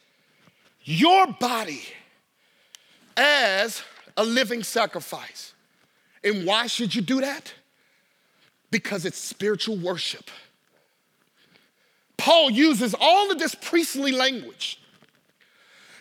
your 0.85 1.27
body 1.27 1.83
as 3.17 3.83
a 4.17 4.25
living 4.25 4.63
sacrifice. 4.63 5.53
And 6.25 6.47
why 6.47 6.67
should 6.67 6.95
you 6.95 7.03
do 7.03 7.21
that? 7.21 7.53
Because 8.71 9.05
it's 9.05 9.19
spiritual 9.19 9.77
worship. 9.77 10.31
Paul 12.23 12.53
uses 12.53 12.95
all 13.01 13.33
of 13.33 13.41
this 13.41 13.57
priestly 13.57 14.13
language. 14.13 14.79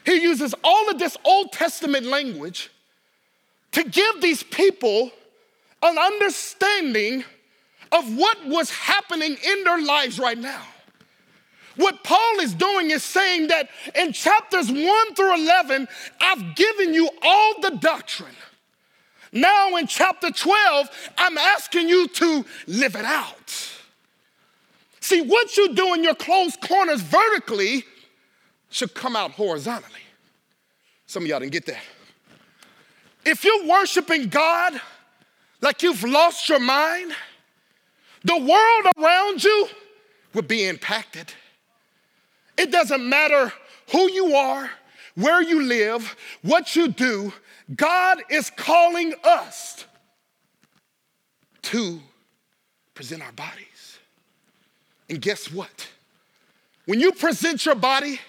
He 0.06 0.22
uses 0.22 0.54
all 0.64 0.88
of 0.92 1.00
this 1.00 1.18
Old 1.26 1.52
Testament 1.52 2.06
language 2.06 2.70
to 3.72 3.84
give 3.84 4.22
these 4.22 4.44
people 4.44 5.10
an 5.82 5.98
understanding 5.98 7.24
of 7.92 8.16
what 8.16 8.38
was 8.46 8.70
happening 8.70 9.36
in 9.44 9.64
their 9.64 9.82
lives 9.82 10.20
right 10.20 10.38
now. 10.38 10.62
What 11.76 12.04
Paul 12.04 12.40
is 12.42 12.54
doing 12.54 12.92
is 12.92 13.04
saying 13.04 13.48
that 13.48 13.70
in 13.96 14.14
chapters 14.14 14.72
1 14.72 15.16
through 15.16 15.42
11, 15.42 15.88
I've 16.20 16.56
given 16.56 16.94
you 16.94 17.10
all 17.24 17.62
the 17.62 17.78
doctrine. 17.82 18.36
Now 19.34 19.76
in 19.76 19.88
chapter 19.88 20.30
12, 20.30 20.88
I'm 21.18 21.40
asking 21.40 21.90
you 21.90 22.08
to 22.10 22.46
live 22.68 22.96
it 22.96 23.06
out. 23.06 23.81
See, 25.02 25.22
what 25.22 25.58
you 25.58 25.74
do 25.74 25.94
in 25.94 26.04
your 26.04 26.16
closed 26.16 26.62
corners 26.62 27.02
vertically 27.02 27.84
should 28.70 28.94
come 28.94 29.16
out 29.16 29.32
horizontally. 29.32 30.00
Some 31.08 31.24
of 31.24 31.30
y'all 31.30 31.40
didn't 31.40 31.52
get 31.52 31.66
that. 31.66 31.84
If 33.26 33.44
you're 33.44 33.68
worshiping 33.68 34.30
God 34.30 34.80
like 35.60 35.84
you've 35.84 36.04
lost 36.04 36.48
your 36.48 36.60
mind, 36.60 37.14
the 38.24 38.38
world 38.38 38.94
around 38.98 39.44
you 39.44 39.68
will 40.34 40.44
be 40.44 40.66
impacted. 40.66 41.34
It 42.58 42.72
doesn't 42.72 43.08
matter 43.08 43.52
who 43.92 44.12
you 44.12 44.36
are, 44.36 44.70
where 45.16 45.42
you 45.42 45.64
live, 45.64 46.16
what 46.44 46.76
you 46.76 46.88
do, 46.88 47.34
God 47.76 48.22
is 48.30 48.50
calling 48.50 49.14
us 49.24 49.86
to 51.64 52.00
present 52.94 53.22
our 53.24 53.32
bodies. 53.32 53.71
And 55.12 55.22
guess 55.22 55.52
what? 55.52 55.90
When 56.86 57.02
you 57.02 57.12
present 57.12 57.66
your 57.66 57.76
body, 57.76 58.20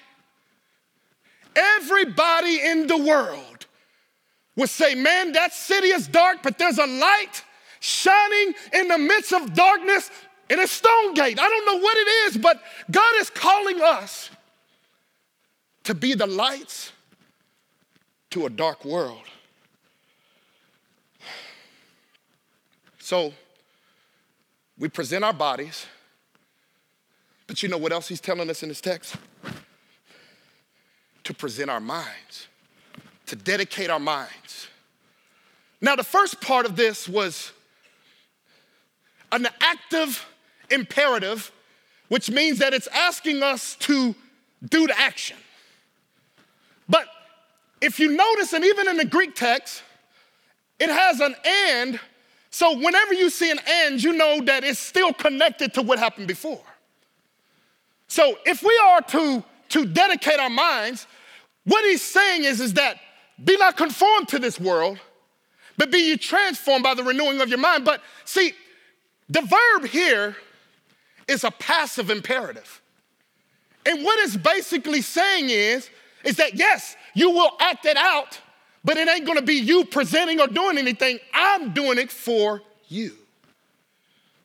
everybody 1.55 2.61
in 2.61 2.89
the 2.89 2.99
world 2.99 3.67
will 4.57 4.67
say, 4.67 4.97
Man, 4.97 5.31
that 5.33 5.55
city 5.55 5.87
is 5.87 6.09
dark, 6.09 6.39
but 6.43 6.59
there's 6.59 6.79
a 6.79 6.87
light 6.87 7.45
shining 7.79 8.55
in 8.75 8.89
the 8.89 8.99
midst 8.99 9.33
of 9.33 9.55
darkness, 9.55 10.11
in 10.51 10.59
a 10.59 10.67
Stonegate. 10.67 11.39
I 11.39 11.49
don't 11.49 11.67
know 11.67 11.79
what 11.79 11.97
it 11.97 12.09
is, 12.27 12.37
but 12.39 12.61
God 12.91 13.15
is 13.21 13.31
calling 13.31 13.81
us 13.81 14.29
to 15.85 15.95
be 15.95 16.15
the 16.15 16.27
lights 16.27 16.91
to 18.31 18.47
a 18.47 18.51
dark 18.51 18.85
world. 18.85 19.23
So 22.99 23.33
we 24.77 24.89
present 24.89 25.23
our 25.23 25.33
bodies 25.33 25.87
but 27.53 27.63
you 27.63 27.69
know 27.69 27.77
what 27.77 27.93
else 27.93 28.09
he's 28.09 28.19
telling 28.19 28.49
us 28.49 28.63
in 28.63 28.71
this 28.71 28.81
text? 28.81 29.15
To 31.25 31.35
present 31.35 31.69
our 31.69 31.81
minds, 31.81 32.49
to 33.27 33.37
dedicate 33.37 33.91
our 33.91 34.01
minds. 34.01 34.69
Now, 35.79 35.95
the 35.95 36.03
first 36.03 36.41
part 36.41 36.65
of 36.65 36.77
this 36.77 37.07
was 37.07 37.53
an 39.33 39.47
active 39.61 40.25
imperative, 40.71 41.53
which 42.09 42.31
means 42.31 42.59
that 42.61 42.73
it's 42.73 42.87
asking 42.87 43.43
us 43.43 43.75
to 43.81 44.15
do 44.71 44.87
the 44.87 44.99
action. 44.99 45.37
But 46.89 47.07
if 47.83 48.01
you 48.01 48.17
notice, 48.17 48.55
and 48.55 48.65
even 48.65 48.89
in 48.89 48.97
the 48.97 49.05
Greek 49.05 49.35
text, 49.35 49.83
it 50.81 50.89
has 50.89 51.21
an 51.21 51.35
and. 51.45 52.01
So 52.49 52.75
whenever 52.79 53.13
you 53.13 53.29
see 53.29 53.51
an 53.51 53.61
and, 53.69 54.03
you 54.03 54.15
know 54.15 54.41
that 54.41 54.65
it's 54.65 54.79
still 54.79 55.13
connected 55.13 55.75
to 55.75 55.83
what 55.83 55.99
happened 55.99 56.29
before. 56.29 56.63
So 58.13 58.37
if 58.45 58.63
we 58.63 58.79
are 58.89 59.01
to, 59.01 59.43
to 59.71 59.87
dedicate 59.87 60.39
our 60.39 60.51
minds, 60.51 61.07
what 61.65 61.83
he's 61.83 62.03
saying 62.03 62.45
is, 62.45 62.61
is 62.61 62.75
that 62.75 62.99
be 63.43 63.57
not 63.57 63.79
conformed 63.79 64.29
to 64.29 64.39
this 64.39 64.61
world, 64.61 64.99
but 65.79 65.91
be 65.91 66.11
you 66.11 66.19
transformed 66.19 66.85
by 66.85 66.93
the 66.93 67.03
renewing 67.03 67.41
of 67.41 67.49
your 67.49 67.57
mind. 67.57 67.87
But 67.87 68.03
see, 68.27 68.53
the 69.31 69.41
verb 69.41 69.89
here 69.89 70.37
is 71.27 71.43
a 71.45 71.51
passive 71.53 72.11
imperative. 72.11 72.83
And 73.87 74.05
what 74.05 74.19
it's 74.19 74.37
basically 74.37 75.01
saying 75.01 75.49
is, 75.49 75.89
is 76.23 76.37
that 76.37 76.55
yes, 76.55 76.99
you 77.15 77.31
will 77.31 77.53
act 77.61 77.87
it 77.87 77.97
out, 77.97 78.39
but 78.85 78.99
it 78.99 79.09
ain't 79.09 79.25
gonna 79.25 79.41
be 79.41 79.55
you 79.55 79.87
presenting 79.87 80.39
or 80.39 80.49
doing 80.49 80.77
anything. 80.77 81.19
I'm 81.33 81.73
doing 81.73 81.97
it 81.97 82.13
for 82.13 82.61
you 82.89 83.22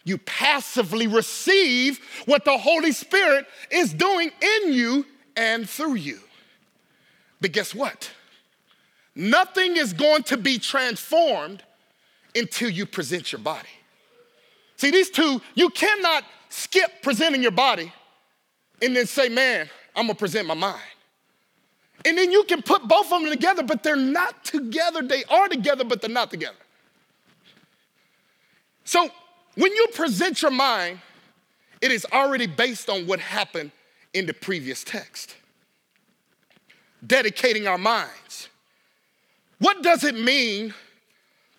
you 0.08 0.18
passively 0.20 1.06
receive 1.06 2.00
what 2.26 2.46
the 2.46 2.58
Holy 2.58 2.94
Spirit 2.94 3.46
is 3.70 3.94
doing 3.94 4.32
in 4.42 4.74
you 4.74 5.06
and 5.36 5.70
through 5.70 5.96
you. 5.96 6.20
But 7.42 7.52
guess 7.52 7.76
what? 7.76 8.10
Nothing 9.16 9.76
is 9.76 9.92
going 9.92 10.24
to 10.24 10.38
be 10.38 10.60
transformed 10.60 11.62
until 12.34 12.70
you 12.70 12.86
present 12.86 13.32
your 13.32 13.42
body. 13.42 13.68
See, 14.78 14.92
these 14.92 15.10
two, 15.10 15.42
you 15.56 15.70
cannot 15.70 16.24
skip 16.50 17.02
presenting 17.02 17.42
your 17.42 17.52
body 17.52 17.92
and 18.82 18.96
then 18.96 19.08
say, 19.08 19.28
man, 19.28 19.70
I'm 19.96 20.06
gonna 20.06 20.16
present 20.16 20.48
my 20.48 20.54
mind. 20.54 20.82
And 22.06 22.18
then 22.18 22.32
you 22.32 22.44
can 22.44 22.62
put 22.62 22.88
both 22.88 23.12
of 23.12 23.22
them 23.22 23.30
together, 23.30 23.64
but 23.64 23.84
they're 23.84 23.96
not 23.96 24.46
together. 24.46 25.02
They 25.02 25.26
are 25.26 25.50
together, 25.50 25.84
but 25.84 26.00
they're 26.00 26.10
not 26.10 26.30
together. 26.30 26.56
So 28.86 29.10
when 29.58 29.74
you 29.74 29.88
present 29.94 30.44
your 30.44 30.52
mind, 30.52 31.00
it 31.82 31.92
is 31.92 32.06
already 32.12 32.46
based 32.46 32.90
on 32.90 33.08
what 33.08 33.20
happened 33.20 33.72
in 34.14 34.28
the 34.28 34.34
previous 34.34 34.84
text. 34.84 35.36
Dedicating 37.06 37.68
our 37.68 37.78
minds. 37.78 38.50
What 39.58 39.82
does 39.82 40.04
it 40.04 40.14
mean 40.14 40.76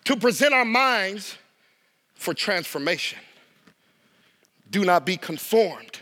to 0.05 0.15
present 0.15 0.53
our 0.53 0.63
minds 0.63 1.37
for 2.15 2.33
transformation? 2.33 3.19
Do 4.71 4.85
not 4.85 5.05
be 5.05 5.17
conformed. 5.17 5.99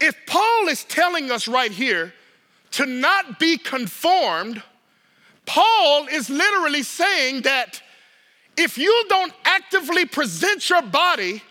If 0.00 0.16
Paul 0.26 0.68
is 0.68 0.82
telling 0.84 1.30
us 1.30 1.46
right 1.46 1.70
here 1.70 2.12
to 2.72 2.84
not 2.84 3.38
be 3.38 3.58
conformed, 3.58 4.60
Paul 5.46 6.08
is 6.08 6.28
literally 6.28 6.82
saying 6.82 7.42
that 7.42 7.80
if 8.56 8.76
you 8.76 9.04
don't 9.08 9.32
actively 9.58 10.04
present 10.04 10.68
your 10.68 10.82
body, 10.82 11.42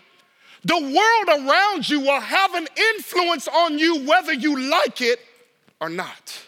the 0.64 0.76
world 0.76 1.46
around 1.46 1.88
you 1.88 2.00
will 2.00 2.20
have 2.20 2.54
an 2.54 2.66
influence 2.94 3.48
on 3.48 3.78
you 3.78 4.04
whether 4.06 4.32
you 4.32 4.70
like 4.70 5.00
it 5.00 5.20
or 5.80 5.88
not. 5.88 6.44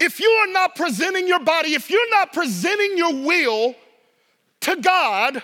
If 0.00 0.20
you 0.20 0.28
are 0.28 0.52
not 0.52 0.76
presenting 0.76 1.26
your 1.26 1.40
body, 1.40 1.74
if 1.74 1.90
you're 1.90 2.10
not 2.10 2.32
presenting 2.32 2.96
your 2.96 3.14
will 3.14 3.74
to 4.60 4.76
God, 4.76 5.42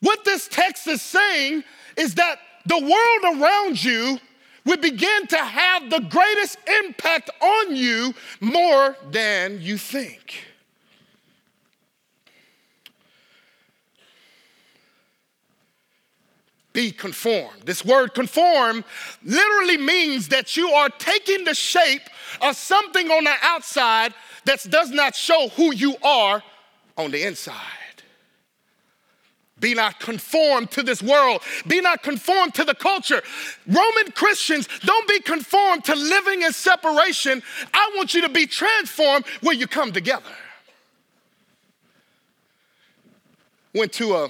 what 0.00 0.24
this 0.24 0.48
text 0.48 0.86
is 0.86 1.02
saying 1.02 1.64
is 1.96 2.14
that 2.14 2.38
the 2.66 2.78
world 2.78 3.40
around 3.40 3.82
you 3.82 4.18
will 4.64 4.76
begin 4.76 5.26
to 5.28 5.36
have 5.36 5.90
the 5.90 6.00
greatest 6.00 6.58
impact 6.84 7.30
on 7.40 7.74
you 7.74 8.14
more 8.40 8.96
than 9.10 9.60
you 9.60 9.78
think. 9.78 10.45
Be 16.76 16.92
conformed. 16.92 17.62
This 17.64 17.86
word 17.86 18.12
conform 18.12 18.84
literally 19.24 19.78
means 19.78 20.28
that 20.28 20.58
you 20.58 20.68
are 20.68 20.90
taking 20.90 21.44
the 21.44 21.54
shape 21.54 22.02
of 22.42 22.54
something 22.54 23.10
on 23.10 23.24
the 23.24 23.32
outside 23.40 24.12
that 24.44 24.62
does 24.68 24.90
not 24.90 25.16
show 25.16 25.48
who 25.56 25.74
you 25.74 25.96
are 26.04 26.42
on 26.98 27.12
the 27.12 27.22
inside. 27.22 27.54
Be 29.58 29.72
not 29.72 30.00
conformed 30.00 30.70
to 30.72 30.82
this 30.82 31.02
world. 31.02 31.40
Be 31.66 31.80
not 31.80 32.02
conformed 32.02 32.52
to 32.56 32.64
the 32.64 32.74
culture. 32.74 33.22
Roman 33.66 34.12
Christians, 34.14 34.68
don't 34.80 35.08
be 35.08 35.20
conformed 35.20 35.82
to 35.86 35.94
living 35.94 36.42
in 36.42 36.52
separation. 36.52 37.42
I 37.72 37.90
want 37.96 38.12
you 38.12 38.20
to 38.20 38.28
be 38.28 38.46
transformed 38.46 39.24
where 39.40 39.54
you 39.54 39.66
come 39.66 39.92
together. 39.92 40.28
Went 43.72 43.94
to 43.94 44.14
a 44.14 44.28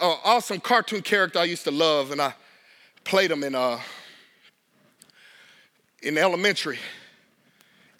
uh, 0.00 0.16
awesome 0.24 0.60
cartoon 0.60 1.02
character 1.02 1.38
I 1.38 1.44
used 1.44 1.64
to 1.64 1.70
love, 1.70 2.10
and 2.10 2.20
I 2.20 2.34
played 3.04 3.30
him 3.30 3.42
in, 3.44 3.54
uh, 3.54 3.80
in 6.02 6.18
elementary. 6.18 6.78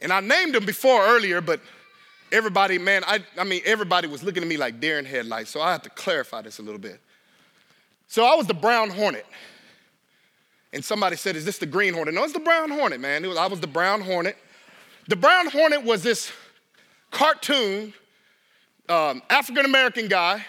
And 0.01 0.13
I 0.13 0.21
named 0.21 0.57
him 0.57 0.67
before 0.67 1.05
earlier, 1.05 1.41
but 1.41 1.61
everybody, 2.33 2.79
man, 2.79 3.03
I, 3.07 3.21
I 3.39 3.45
mean, 3.45 3.63
everybody 3.65 4.09
was 4.09 4.23
looking 4.23 4.43
at 4.43 4.49
me 4.49 4.57
like 4.57 4.81
deer 4.81 4.99
in 4.99 5.05
headlights, 5.05 5.51
so 5.51 5.61
I 5.61 5.73
have 5.73 5.83
to 5.83 5.91
clarify 5.91 6.43
this 6.43 6.59
a 6.59 6.63
little 6.63 6.81
bit. 6.81 7.01
So 8.09 8.25
I 8.25 8.35
was 8.35 8.47
the 8.47 8.55
brown 8.55 8.91
hornet. 8.91 9.27
And 10.73 10.85
somebody 10.85 11.17
said, 11.17 11.37
Is 11.37 11.45
this 11.45 11.59
the 11.59 11.67
green 11.67 11.95
hornet? 11.95 12.15
No, 12.15 12.25
it's 12.25 12.33
the 12.33 12.41
brown 12.41 12.71
hornet, 12.71 13.01
man. 13.01 13.27
Was, 13.27 13.39
I 13.39 13.47
was 13.47 13.61
the 13.61 13.69
brown 13.69 14.01
hornet. 14.01 14.37
The 15.09 15.17
brown 15.17 15.49
hornet 15.49 15.85
was 15.85 16.03
this 16.03 16.33
cartoon, 17.11 17.95
um, 18.89 19.23
African 19.31 19.65
American 19.65 20.09
guy. 20.09 20.45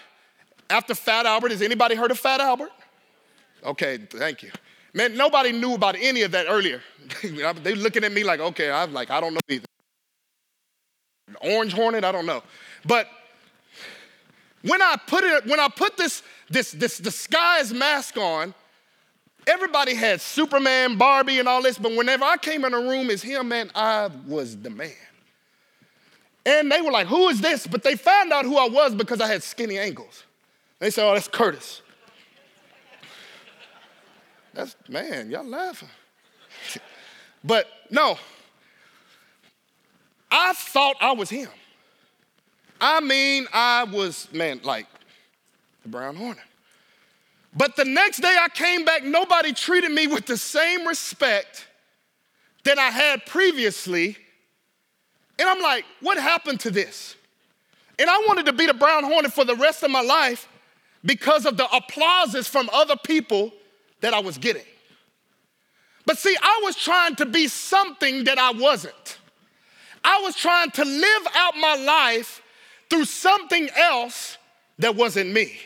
After 0.70 0.96
Fat 0.96 1.26
Albert, 1.26 1.52
has 1.52 1.62
anybody 1.62 1.96
heard 1.96 2.12
of 2.12 2.20
Fat 2.20 2.42
Albert? 2.42 2.72
Okay, 3.64 3.98
thank 3.98 4.44
you. 4.44 4.52
Man, 4.94 5.18
nobody 5.18 5.52
knew 5.52 5.74
about 5.74 5.96
any 6.00 6.22
of 6.22 6.32
that 6.32 6.46
earlier. 6.48 6.82
they 7.22 7.76
looking 7.76 8.04
at 8.04 8.12
me 8.12 8.24
like, 8.24 8.40
okay, 8.40 8.72
I'm 8.72 8.94
like, 8.94 9.12
I 9.12 9.20
don't 9.20 9.34
know 9.34 9.42
either. 9.50 9.66
Orange 11.42 11.74
hornet, 11.74 12.04
I 12.04 12.12
don't 12.12 12.26
know. 12.26 12.44
But 12.86 13.08
when 14.62 14.82
I 14.82 14.96
put 15.08 15.24
it, 15.24 15.46
when 15.46 15.60
I 15.60 15.68
put 15.68 15.98
this, 15.98 16.24
this, 16.50 16.72
this 16.72 16.98
disguise 16.98 17.74
mask 17.74 18.18
on, 18.18 18.54
everybody 19.46 19.96
had 19.96 20.22
Superman, 20.22 20.98
Barbie, 20.98 21.40
and 21.40 21.48
all 21.48 21.62
this, 21.62 21.78
but 21.78 21.96
whenever 21.96 22.24
I 22.24 22.38
came 22.38 22.66
in 22.66 22.74
a 22.74 22.80
room 22.80 23.10
as 23.10 23.22
him, 23.22 23.50
man, 23.50 23.70
I 23.76 24.10
was 24.28 24.58
the 24.58 24.70
man. 24.70 24.92
And 26.46 26.72
they 26.72 26.82
were 26.82 26.92
like, 26.92 27.08
who 27.08 27.28
is 27.30 27.42
this? 27.42 27.66
But 27.66 27.84
they 27.84 27.96
found 27.96 28.32
out 28.32 28.46
who 28.46 28.58
I 28.58 28.68
was 28.68 28.94
because 28.94 29.20
I 29.20 29.28
had 29.28 29.42
skinny 29.42 29.80
ankles. 29.80 30.25
They 30.86 30.92
say, 30.92 31.02
oh, 31.02 31.16
that's 31.16 31.28
Curtis. 31.28 31.82
That's, 34.54 34.76
man, 34.88 35.32
y'all 35.32 35.44
laughing. 35.44 35.90
but 37.44 37.66
no, 37.90 38.20
I 40.30 40.54
thought 40.54 40.96
I 41.02 41.14
was 41.14 41.32
him. 41.32 41.50
I 42.80 43.00
mean, 43.00 43.48
I 43.52 43.86
was, 43.86 44.32
man, 44.32 44.62
like 44.64 44.86
the 45.82 45.90
brown 45.90 46.18
hornet. 46.18 46.44
But 47.58 47.76
the 47.76 47.86
next 47.86 48.20
day 48.20 48.38
I 48.40 48.50
came 48.50 48.86
back, 48.86 49.04
nobody 49.04 49.54
treated 49.54 49.92
me 49.92 50.06
with 50.06 50.28
the 50.28 50.38
same 50.38 50.88
respect 50.88 51.66
that 52.64 52.78
I 52.78 52.92
had 52.92 53.26
previously. 53.26 54.18
And 55.40 55.50
I'm 55.50 55.64
like, 55.64 55.86
what 56.02 56.20
happened 56.20 56.60
to 56.60 56.70
this? 56.70 57.16
And 57.98 58.08
I 58.08 58.24
wanted 58.28 58.46
to 58.46 58.54
be 58.54 58.68
the 58.68 58.76
brown 58.76 59.04
hornet 59.04 59.34
for 59.34 59.46
the 59.46 59.56
rest 59.56 59.82
of 59.82 59.90
my 59.90 60.02
life 60.02 60.48
because 61.06 61.46
of 61.46 61.56
the 61.58 61.68
applauses 61.76 62.48
from 62.48 62.70
other 62.74 62.96
people 62.98 63.54
that 64.02 64.14
I 64.14 64.20
was 64.20 64.38
getting. 64.38 64.66
But 66.06 66.18
see, 66.18 66.36
I 66.42 66.62
was 66.64 66.76
trying 66.76 67.16
to 67.18 67.26
be 67.26 67.48
something 67.48 68.26
that 68.26 68.38
I 68.38 68.52
wasn't. 68.52 69.20
I 70.04 70.20
was 70.22 70.36
trying 70.36 70.72
to 70.72 70.86
live 70.86 71.28
out 71.36 71.56
my 71.58 71.76
life 71.76 72.42
through 72.90 73.06
something 73.06 73.70
else 73.76 74.38
that 74.80 74.96
wasn't 74.96 75.32
me. 75.32 75.58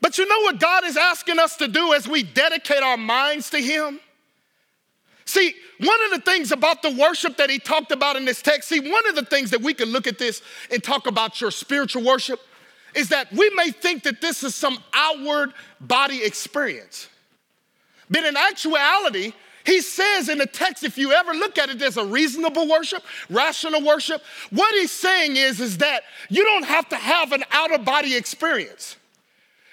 But 0.00 0.18
you 0.18 0.26
know 0.26 0.40
what 0.40 0.58
God 0.58 0.84
is 0.84 0.96
asking 0.96 1.38
us 1.38 1.56
to 1.58 1.68
do 1.68 1.94
as 1.94 2.08
we 2.08 2.22
dedicate 2.22 2.82
our 2.82 2.96
minds 2.96 3.50
to 3.50 3.58
Him? 3.58 4.00
See, 5.24 5.54
one 5.78 5.98
of 6.04 6.10
the 6.10 6.30
things 6.30 6.52
about 6.52 6.82
the 6.82 6.90
worship 6.90 7.36
that 7.38 7.48
he 7.48 7.58
talked 7.58 7.92
about 7.92 8.16
in 8.16 8.24
this 8.24 8.42
text, 8.42 8.68
see, 8.68 8.80
one 8.80 9.08
of 9.08 9.14
the 9.14 9.24
things 9.24 9.50
that 9.50 9.62
we 9.62 9.72
can 9.72 9.88
look 9.88 10.06
at 10.06 10.18
this 10.18 10.42
and 10.70 10.82
talk 10.82 11.06
about 11.06 11.40
your 11.40 11.50
spiritual 11.50 12.02
worship 12.02 12.40
is 12.94 13.08
that 13.08 13.32
we 13.32 13.50
may 13.50 13.70
think 13.70 14.02
that 14.04 14.20
this 14.20 14.42
is 14.42 14.54
some 14.54 14.78
outward 14.92 15.52
body 15.80 16.22
experience. 16.22 17.08
But 18.10 18.24
in 18.24 18.36
actuality, 18.36 19.32
he 19.64 19.80
says 19.80 20.28
in 20.28 20.38
the 20.38 20.46
text, 20.46 20.84
if 20.84 20.98
you 20.98 21.12
ever 21.12 21.32
look 21.32 21.58
at 21.58 21.70
it, 21.70 21.78
there's 21.78 21.96
a 21.96 22.04
reasonable 22.04 22.68
worship, 22.68 23.02
rational 23.30 23.82
worship. 23.82 24.22
What 24.50 24.74
he's 24.74 24.90
saying 24.90 25.36
is, 25.36 25.60
is 25.60 25.78
that 25.78 26.02
you 26.28 26.44
don't 26.44 26.64
have 26.64 26.88
to 26.90 26.96
have 26.96 27.32
an 27.32 27.44
out 27.50 27.72
of 27.72 27.84
body 27.84 28.16
experience. 28.16 28.96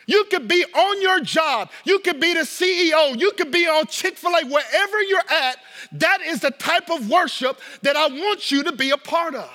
You 0.06 0.26
could 0.26 0.48
be 0.48 0.66
on 0.74 1.02
your 1.04 1.20
job. 1.20 1.70
You 1.84 2.00
could 2.00 2.20
be 2.20 2.34
the 2.34 2.40
CEO. 2.40 3.20
You 3.20 3.32
could 3.34 3.52
be 3.52 3.68
on 3.68 3.86
Chick 3.86 4.18
fil 4.18 4.32
A, 4.32 4.44
wherever 4.44 5.02
you're 5.04 5.20
at. 5.30 5.58
That 5.92 6.22
is 6.22 6.40
the 6.40 6.50
type 6.50 6.90
of 6.90 7.10
worship 7.10 7.60
that 7.84 7.96
I 7.96 8.08
want 8.08 8.50
you 8.50 8.64
to 8.64 8.72
be 8.72 8.90
a 8.90 8.98
part 8.98 9.36
of. 9.36 9.50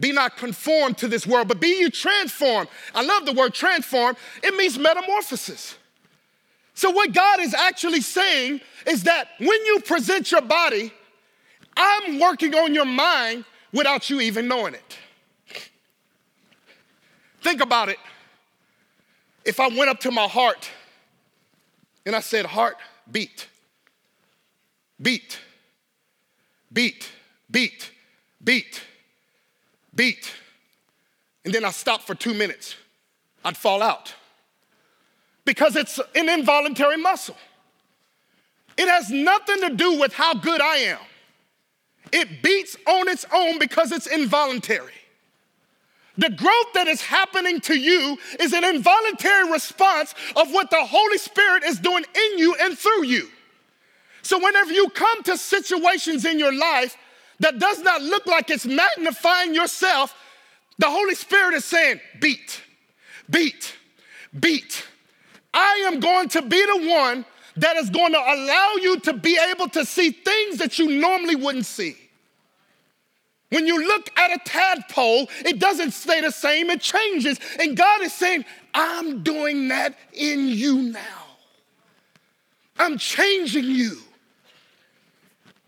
Be 0.00 0.12
not 0.12 0.36
conformed 0.36 0.98
to 0.98 1.08
this 1.08 1.26
world, 1.26 1.48
but 1.48 1.60
be 1.60 1.78
you 1.80 1.90
transformed. 1.90 2.68
I 2.94 3.02
love 3.02 3.26
the 3.26 3.32
word 3.32 3.52
transform. 3.52 4.16
It 4.42 4.54
means 4.54 4.78
metamorphosis. 4.78 5.76
So, 6.74 6.90
what 6.90 7.12
God 7.12 7.40
is 7.40 7.54
actually 7.54 8.00
saying 8.00 8.60
is 8.86 9.02
that 9.04 9.28
when 9.38 9.64
you 9.66 9.80
present 9.80 10.30
your 10.30 10.42
body, 10.42 10.92
I'm 11.76 12.20
working 12.20 12.54
on 12.54 12.74
your 12.74 12.84
mind 12.84 13.44
without 13.72 14.08
you 14.08 14.20
even 14.20 14.46
knowing 14.46 14.74
it. 14.74 14.98
Think 17.40 17.60
about 17.60 17.88
it. 17.88 17.98
If 19.44 19.58
I 19.60 19.68
went 19.68 19.88
up 19.88 20.00
to 20.00 20.10
my 20.10 20.28
heart 20.28 20.70
and 22.06 22.14
I 22.14 22.20
said, 22.20 22.46
Heart, 22.46 22.76
beat, 23.10 23.48
beat, 25.00 25.38
beat, 26.72 27.08
beat, 27.50 27.90
beat, 28.42 28.82
beat, 29.98 30.32
and 31.44 31.52
then 31.52 31.64
I 31.64 31.72
stop 31.72 32.02
for 32.02 32.14
two 32.14 32.32
minutes, 32.32 32.76
I'd 33.44 33.56
fall 33.56 33.82
out 33.82 34.14
because 35.44 35.76
it's 35.76 35.98
an 36.14 36.28
involuntary 36.28 36.98
muscle. 36.98 37.36
It 38.76 38.86
has 38.86 39.10
nothing 39.10 39.60
to 39.62 39.70
do 39.74 39.98
with 39.98 40.12
how 40.12 40.34
good 40.34 40.60
I 40.60 40.76
am. 40.76 40.98
It 42.12 42.42
beats 42.42 42.76
on 42.86 43.08
its 43.08 43.24
own 43.34 43.58
because 43.58 43.90
it's 43.90 44.06
involuntary. 44.06 44.92
The 46.18 46.30
growth 46.30 46.72
that 46.74 46.86
is 46.86 47.00
happening 47.00 47.60
to 47.62 47.78
you 47.78 48.18
is 48.38 48.52
an 48.52 48.64
involuntary 48.64 49.50
response 49.50 50.14
of 50.36 50.52
what 50.52 50.70
the 50.70 50.84
Holy 50.84 51.18
Spirit 51.18 51.64
is 51.64 51.78
doing 51.78 52.04
in 52.14 52.38
you 52.38 52.54
and 52.60 52.76
through 52.76 53.04
you. 53.04 53.28
So, 54.22 54.38
whenever 54.38 54.72
you 54.72 54.90
come 54.90 55.22
to 55.24 55.38
situations 55.38 56.24
in 56.24 56.38
your 56.38 56.52
life 56.52 56.96
that 57.40 57.58
does 57.58 57.80
not 57.80 58.02
look 58.02 58.26
like 58.26 58.50
it's 58.50 58.66
magnifying 58.66 59.54
yourself, 59.54 60.14
the 60.78 60.88
Holy 60.88 61.14
Spirit 61.14 61.54
is 61.54 61.64
saying, 61.64 62.00
beat, 62.20 62.62
beat, 63.30 63.74
beat. 64.38 64.84
I 65.52 65.84
am 65.86 66.00
going 66.00 66.28
to 66.30 66.42
be 66.42 66.64
the 66.64 66.88
one 66.90 67.24
that 67.56 67.76
is 67.76 67.90
going 67.90 68.12
to 68.12 68.18
allow 68.18 68.74
you 68.80 69.00
to 69.00 69.12
be 69.12 69.38
able 69.50 69.68
to 69.70 69.84
see 69.84 70.10
things 70.10 70.58
that 70.58 70.78
you 70.78 71.00
normally 71.00 71.36
wouldn't 71.36 71.66
see. 71.66 71.96
When 73.50 73.66
you 73.66 73.86
look 73.86 74.10
at 74.18 74.30
a 74.30 74.38
tadpole, 74.44 75.28
it 75.44 75.58
doesn't 75.58 75.92
stay 75.92 76.20
the 76.20 76.30
same, 76.30 76.70
it 76.70 76.80
changes. 76.80 77.40
And 77.58 77.76
God 77.76 78.02
is 78.02 78.12
saying, 78.12 78.44
I'm 78.74 79.22
doing 79.22 79.68
that 79.68 79.96
in 80.12 80.48
you 80.48 80.82
now. 80.82 81.00
I'm 82.78 82.98
changing 82.98 83.64
you. 83.64 83.98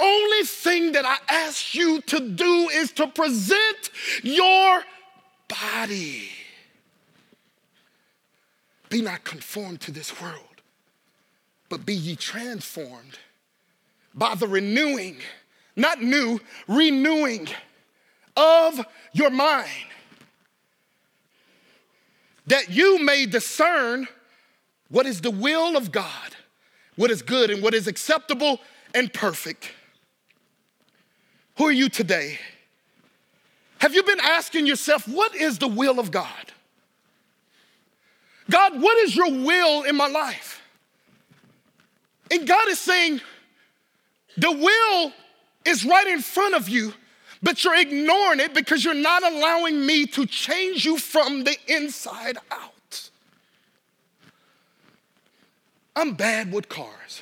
Only 0.00 0.44
thing 0.44 0.92
that 0.92 1.04
I 1.04 1.18
ask 1.28 1.74
you 1.74 2.00
to 2.02 2.20
do 2.20 2.68
is 2.70 2.90
to 2.92 3.06
present 3.06 3.90
your 4.22 4.82
body. 5.48 6.30
Be 8.88 9.02
not 9.02 9.24
conformed 9.24 9.82
to 9.82 9.92
this 9.92 10.20
world, 10.20 10.62
but 11.68 11.84
be 11.84 11.94
ye 11.94 12.16
transformed 12.16 13.18
by 14.14 14.34
the 14.34 14.48
renewing, 14.48 15.18
not 15.76 16.02
new, 16.02 16.40
renewing 16.66 17.48
of 18.36 18.84
your 19.12 19.30
mind, 19.30 19.68
that 22.46 22.70
you 22.70 23.04
may 23.04 23.26
discern 23.26 24.08
what 24.88 25.06
is 25.06 25.20
the 25.20 25.30
will 25.30 25.76
of 25.76 25.92
God, 25.92 26.34
what 26.96 27.10
is 27.10 27.22
good 27.22 27.50
and 27.50 27.62
what 27.62 27.74
is 27.74 27.86
acceptable 27.86 28.60
and 28.94 29.12
perfect. 29.12 29.70
Who 31.60 31.66
are 31.66 31.72
you 31.72 31.90
today? 31.90 32.38
Have 33.80 33.92
you 33.92 34.02
been 34.02 34.18
asking 34.18 34.66
yourself, 34.66 35.06
what 35.06 35.34
is 35.34 35.58
the 35.58 35.68
will 35.68 36.00
of 36.00 36.10
God? 36.10 36.52
God, 38.48 38.80
what 38.80 38.96
is 38.96 39.14
your 39.14 39.30
will 39.30 39.82
in 39.82 39.94
my 39.94 40.06
life? 40.06 40.62
And 42.30 42.48
God 42.48 42.66
is 42.68 42.78
saying, 42.78 43.20
the 44.38 44.50
will 44.50 45.12
is 45.66 45.84
right 45.84 46.06
in 46.06 46.22
front 46.22 46.54
of 46.54 46.66
you, 46.66 46.94
but 47.42 47.62
you're 47.62 47.78
ignoring 47.78 48.40
it 48.40 48.54
because 48.54 48.82
you're 48.82 48.94
not 48.94 49.22
allowing 49.22 49.84
me 49.84 50.06
to 50.06 50.24
change 50.24 50.86
you 50.86 50.96
from 50.96 51.44
the 51.44 51.58
inside 51.68 52.38
out. 52.50 53.10
I'm 55.94 56.14
bad 56.14 56.54
with 56.54 56.70
cars. 56.70 57.20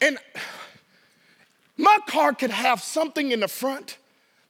And 0.00 0.16
my 1.82 1.98
car 2.06 2.32
could 2.32 2.52
have 2.52 2.80
something 2.80 3.32
in 3.32 3.40
the 3.40 3.48
front 3.48 3.98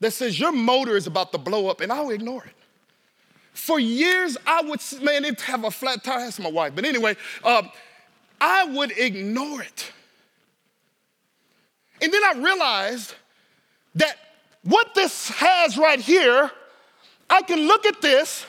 that 0.01 0.11
says 0.13 0.39
your 0.39 0.53
motor 0.53 0.97
is 0.97 1.07
about 1.07 1.33
to 1.33 1.39
blow 1.39 1.69
up, 1.69 1.81
and 1.81 1.91
I'll 1.91 2.11
ignore 2.11 2.45
it. 2.45 2.55
For 3.55 3.81
years, 3.81 4.37
I 4.47 4.61
would, 4.63 4.81
man, 5.03 5.25
it 5.25 5.41
have 5.43 5.65
a 5.65 5.71
flat 5.71 6.05
tire. 6.05 6.21
That's 6.21 6.39
my 6.39 6.51
wife. 6.51 6.75
But 6.75 6.85
anyway, 6.85 7.17
uh, 7.43 7.63
I 8.39 8.65
would 8.67 8.93
ignore 8.99 9.63
it. 9.63 9.93
And 12.03 12.13
then 12.13 12.23
I 12.23 12.35
realized 12.37 13.15
that 13.95 14.17
what 14.65 14.95
this 14.95 15.29
has 15.31 15.79
right 15.79 16.01
here, 16.01 16.51
I 17.31 17.43
can 17.43 17.67
look 17.67 17.87
at 17.87 18.03
this 18.03 18.45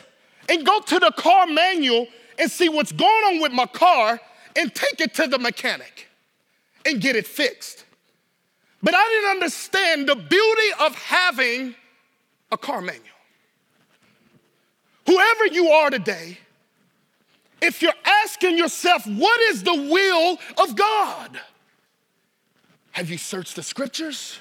and 0.50 0.66
go 0.66 0.82
to 0.82 1.00
the 1.00 1.12
car 1.12 1.48
manual 1.48 2.08
and 2.38 2.52
see 2.52 2.68
what's 2.68 2.92
going 2.92 3.24
on 3.28 3.42
with 3.42 3.54
my 3.54 3.66
car 3.66 4.20
and 4.58 4.76
take 4.76 5.00
it 5.00 5.14
to 5.16 5.28
the 5.28 5.40
mechanic 5.40 6.10
and 6.86 7.00
get 7.00 7.16
it 7.16 7.28
fixed. 7.28 7.83
But 8.84 8.94
I 8.94 9.04
didn't 9.10 9.30
understand 9.32 10.10
the 10.10 10.16
beauty 10.16 10.68
of 10.82 10.94
having 10.96 11.74
a 12.52 12.58
car 12.58 12.82
manual. 12.82 13.08
Whoever 15.06 15.48
you 15.48 15.70
are 15.70 15.90
today, 15.90 16.38
if 17.62 17.82
you're 17.82 17.94
asking 18.04 18.58
yourself, 18.58 19.08
what 19.08 19.40
is 19.52 19.64
the 19.64 19.74
will 19.74 20.38
of 20.62 20.76
God? 20.76 21.40
Have 22.92 23.10
you 23.10 23.18
searched 23.18 23.56
the 23.56 23.64
scriptures? 23.64 24.38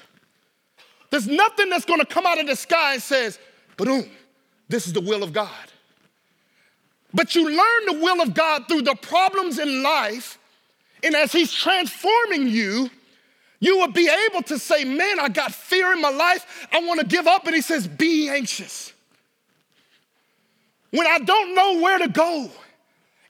There's 1.09 1.27
nothing 1.27 1.69
that's 1.69 1.85
gonna 1.85 2.05
come 2.05 2.25
out 2.25 2.39
of 2.39 2.47
the 2.47 2.55
sky 2.55 2.93
and 2.93 3.01
says, 3.01 3.39
boom, 3.77 4.09
this 4.67 4.87
is 4.87 4.93
the 4.93 5.01
will 5.01 5.23
of 5.23 5.31
God. 5.31 5.49
But 7.13 7.33
you 7.33 7.45
learn 7.45 7.85
the 7.85 8.03
will 8.03 8.21
of 8.21 8.33
God 8.33 8.67
through 8.67 8.81
the 8.81 8.95
problems 8.95 9.57
in 9.59 9.83
life, 9.83 10.37
and 11.01 11.15
as 11.15 11.31
He's 11.31 11.53
transforming 11.53 12.47
you, 12.47 12.89
you 13.63 13.77
will 13.77 13.91
be 13.91 14.09
able 14.27 14.43
to 14.43 14.59
say, 14.59 14.83
Man, 14.83 15.21
I 15.21 15.29
got 15.29 15.53
fear 15.53 15.93
in 15.93 16.01
my 16.01 16.09
life. 16.09 16.67
I 16.71 16.81
want 16.81 16.99
to 16.99 17.05
give 17.05 17.27
up. 17.27 17.45
And 17.45 17.55
he 17.55 17.61
says, 17.61 17.87
Be 17.87 18.27
anxious. 18.27 18.91
When 20.91 21.07
I 21.07 21.19
don't 21.19 21.55
know 21.55 21.79
where 21.79 21.97
to 21.97 22.09
go 22.09 22.51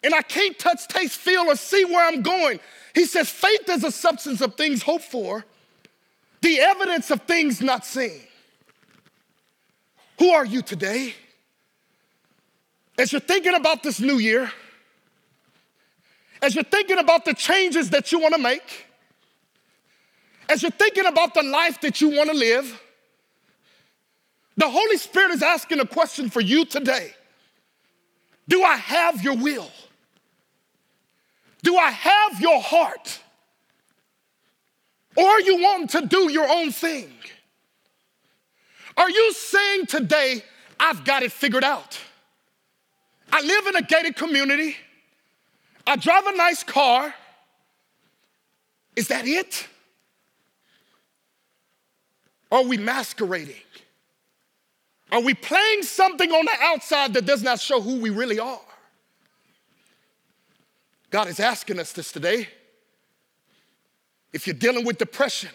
and 0.03 0.13
I 0.13 0.23
can't 0.23 0.57
touch, 0.57 0.87
taste, 0.87 1.19
feel, 1.19 1.43
or 1.43 1.55
see 1.55 1.85
where 1.85 2.07
I'm 2.07 2.23
going, 2.23 2.59
he 2.95 3.05
says, 3.05 3.29
Faith 3.29 3.69
is 3.69 3.83
a 3.83 3.91
substance 3.91 4.41
of 4.41 4.55
things 4.55 4.81
hoped 4.81 5.05
for, 5.05 5.45
the 6.41 6.59
evidence 6.59 7.11
of 7.11 7.21
things 7.21 7.61
not 7.61 7.85
seen. 7.85 8.19
Who 10.17 10.31
are 10.31 10.45
you 10.45 10.63
today? 10.63 11.13
As 12.97 13.11
you're 13.11 13.21
thinking 13.21 13.53
about 13.53 13.83
this 13.83 13.99
new 13.99 14.17
year, 14.17 14.51
as 16.41 16.55
you're 16.55 16.63
thinking 16.63 16.97
about 16.97 17.23
the 17.23 17.35
changes 17.35 17.91
that 17.91 18.11
you 18.11 18.19
want 18.19 18.33
to 18.33 18.41
make, 18.41 18.87
as 20.49 20.61
you're 20.61 20.71
thinking 20.71 21.05
about 21.05 21.33
the 21.33 21.43
life 21.43 21.81
that 21.81 22.01
you 22.01 22.09
want 22.09 22.29
to 22.29 22.35
live, 22.35 22.81
the 24.57 24.69
Holy 24.69 24.97
Spirit 24.97 25.31
is 25.31 25.43
asking 25.43 25.79
a 25.79 25.87
question 25.87 26.29
for 26.29 26.41
you 26.41 26.65
today 26.65 27.13
Do 28.47 28.63
I 28.63 28.75
have 28.75 29.23
your 29.23 29.35
will? 29.35 29.69
Do 31.63 31.77
I 31.77 31.91
have 31.91 32.41
your 32.41 32.61
heart? 32.61 33.19
Or 35.15 35.39
you 35.41 35.61
wanting 35.61 35.87
to 35.89 36.07
do 36.07 36.31
your 36.31 36.49
own 36.49 36.71
thing? 36.71 37.11
Are 38.97 39.09
you 39.09 39.33
saying 39.33 39.85
today, 39.85 40.43
I've 40.79 41.05
got 41.05 41.23
it 41.23 41.31
figured 41.31 41.63
out? 41.63 41.99
I 43.31 43.41
live 43.41 43.67
in 43.67 43.75
a 43.75 43.81
gated 43.81 44.15
community. 44.15 44.75
I 45.87 45.95
drive 45.95 46.25
a 46.27 46.35
nice 46.35 46.63
car. 46.63 47.13
Is 48.95 49.07
that 49.07 49.25
it? 49.25 49.67
Are 52.53 52.61
we 52.61 52.77
masquerading? 52.77 53.55
Are 55.11 55.21
we 55.21 55.33
playing 55.33 55.81
something 55.81 56.31
on 56.31 56.45
the 56.45 56.55
outside 56.61 57.15
that 57.15 57.25
does 57.25 57.41
not 57.41 57.59
show 57.59 57.81
who 57.81 57.99
we 57.99 58.11
really 58.11 58.39
are? 58.39 58.61
God 61.09 61.27
is 61.29 61.39
asking 61.39 61.79
us 61.79 61.93
this 61.93 62.11
today. 62.11 62.47
If 64.31 64.45
you're 64.45 64.55
dealing 64.55 64.85
with 64.85 64.99
depression, 64.99 65.49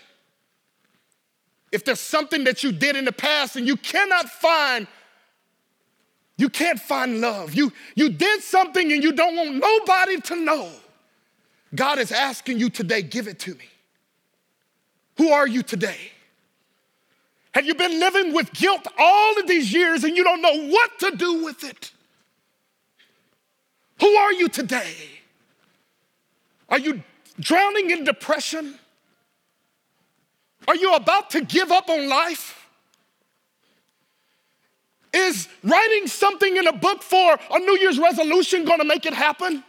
if 1.71 1.85
there's 1.85 2.01
something 2.01 2.43
that 2.45 2.65
you 2.65 2.73
did 2.73 2.97
in 2.97 3.05
the 3.05 3.13
past 3.13 3.55
and 3.55 3.65
you 3.65 3.77
cannot 3.77 4.29
find, 4.29 4.89
you 6.37 6.49
can't 6.49 6.81
find 6.81 7.21
love. 7.21 7.55
You, 7.55 7.73
you 7.95 8.09
did 8.09 8.43
something 8.43 8.93
and 8.93 9.05
you 9.05 9.13
don't 9.13 9.37
want 9.37 9.55
nobody 9.55 10.21
to 10.21 10.37
know. 10.37 10.69
God 11.73 12.01
is 12.01 12.11
asking 12.11 12.59
you 12.59 12.71
today, 12.71 13.03
give 13.03 13.29
it 13.29 13.39
to 13.41 13.55
me. 13.55 13.69
Who 15.19 15.31
are 15.31 15.47
you 15.47 15.63
today? 15.63 15.99
Have 17.59 17.67
you 17.67 17.75
been 17.75 17.99
living 17.99 18.33
with 18.33 18.53
guilt 18.53 18.87
all 18.97 19.37
of 19.37 19.49
these 19.49 19.73
years 19.73 20.05
and 20.05 20.17
you 20.17 20.23
don't 20.23 20.41
know 20.41 20.69
what 20.69 20.97
to 21.01 21.11
do 21.17 21.45
with 21.45 21.65
it? 21.65 21.91
Who 24.01 24.07
are 24.07 24.33
you 24.33 24.49
today? 24.49 24.95
Are 26.69 26.79
you 26.79 27.03
drowning 27.41 27.91
in 27.91 28.05
depression? 28.05 28.79
Are 30.69 30.77
you 30.77 30.95
about 30.95 31.31
to 31.31 31.41
give 31.41 31.73
up 31.73 31.91
on 31.91 32.09
life? 32.09 32.65
Is 35.13 35.49
writing 35.65 36.07
something 36.07 36.57
in 36.57 36.69
a 36.69 36.73
book 36.73 37.03
for 37.03 37.41
a 37.51 37.59
New 37.59 37.77
Year's 37.79 37.99
resolution 37.99 38.67
gonna 38.67 38.85
make 38.85 39.05
it 39.05 39.15
happen? 39.15 39.65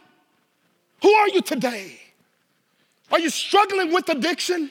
Who 1.02 1.10
are 1.10 1.28
you 1.30 1.42
today? 1.42 1.98
Are 3.10 3.18
you 3.18 3.30
struggling 3.30 3.92
with 3.92 4.08
addiction? 4.08 4.70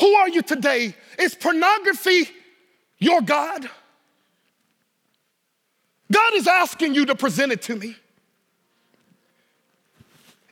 Who 0.00 0.12
are 0.14 0.28
you 0.28 0.42
today? 0.42 0.94
Is 1.18 1.34
pornography 1.34 2.28
your 2.98 3.20
God? 3.20 3.68
God 6.12 6.34
is 6.34 6.46
asking 6.46 6.94
you 6.94 7.06
to 7.06 7.14
present 7.14 7.52
it 7.52 7.62
to 7.62 7.76
me. 7.76 7.96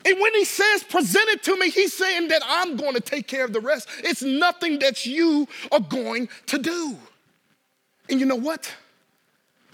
And 0.04 0.20
when 0.20 0.34
he 0.34 0.44
says 0.44 0.82
present 0.82 1.28
it 1.28 1.42
to 1.44 1.56
me, 1.56 1.70
he's 1.70 1.96
saying 1.96 2.28
that 2.28 2.42
I'm 2.44 2.76
going 2.76 2.94
to 2.94 3.00
take 3.00 3.28
care 3.28 3.44
of 3.44 3.52
the 3.52 3.60
rest. 3.60 3.88
It's 3.98 4.22
nothing 4.22 4.80
that 4.80 5.06
you 5.06 5.46
are 5.70 5.80
going 5.80 6.28
to 6.46 6.58
do. 6.58 6.96
And 8.08 8.18
you 8.18 8.26
know 8.26 8.36
what? 8.36 8.74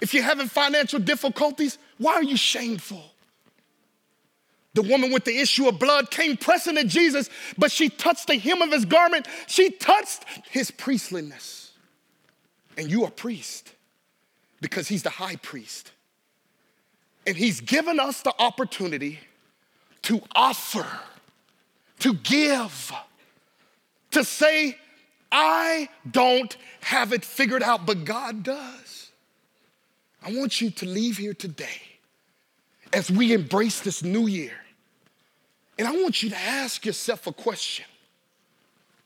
If 0.01 0.13
you're 0.13 0.23
having 0.23 0.47
financial 0.47 0.99
difficulties, 0.99 1.77
why 1.97 2.13
are 2.13 2.23
you 2.23 2.37
shameful? 2.37 3.03
The 4.79 4.87
woman 4.87 5.11
with 5.11 5.25
the 5.25 5.37
issue 5.37 5.67
of 5.67 5.77
blood 5.77 6.09
came 6.09 6.37
pressing 6.37 6.75
to 6.75 6.85
Jesus, 6.85 7.29
but 7.57 7.69
she 7.69 7.89
touched 7.89 8.27
the 8.27 8.37
hem 8.37 8.61
of 8.61 8.71
his 8.71 8.85
garment. 8.85 9.27
She 9.45 9.71
touched 9.71 10.23
his 10.49 10.71
priestliness. 10.71 11.73
And 12.77 12.89
you 12.89 13.03
are 13.03 13.11
priest 13.11 13.73
because 14.61 14.87
he's 14.87 15.03
the 15.03 15.09
high 15.09 15.35
priest. 15.35 15.91
And 17.27 17.35
he's 17.35 17.59
given 17.59 17.99
us 17.99 18.21
the 18.21 18.33
opportunity 18.39 19.19
to 20.03 20.21
offer, 20.33 20.87
to 21.99 22.13
give, 22.13 22.93
to 24.11 24.23
say, 24.23 24.77
I 25.29 25.89
don't 26.09 26.55
have 26.79 27.11
it 27.11 27.25
figured 27.25 27.63
out, 27.63 27.85
but 27.85 28.05
God 28.05 28.43
does. 28.43 29.11
I 30.23 30.31
want 30.31 30.61
you 30.61 30.71
to 30.71 30.85
leave 30.85 31.17
here 31.17 31.33
today 31.33 31.81
as 32.93 33.11
we 33.11 33.33
embrace 33.33 33.81
this 33.81 34.05
new 34.05 34.27
year. 34.27 34.53
And 35.79 35.87
I 35.87 35.91
want 35.93 36.21
you 36.21 36.29
to 36.29 36.37
ask 36.37 36.85
yourself 36.85 37.25
a 37.25 37.31
question 37.31 37.85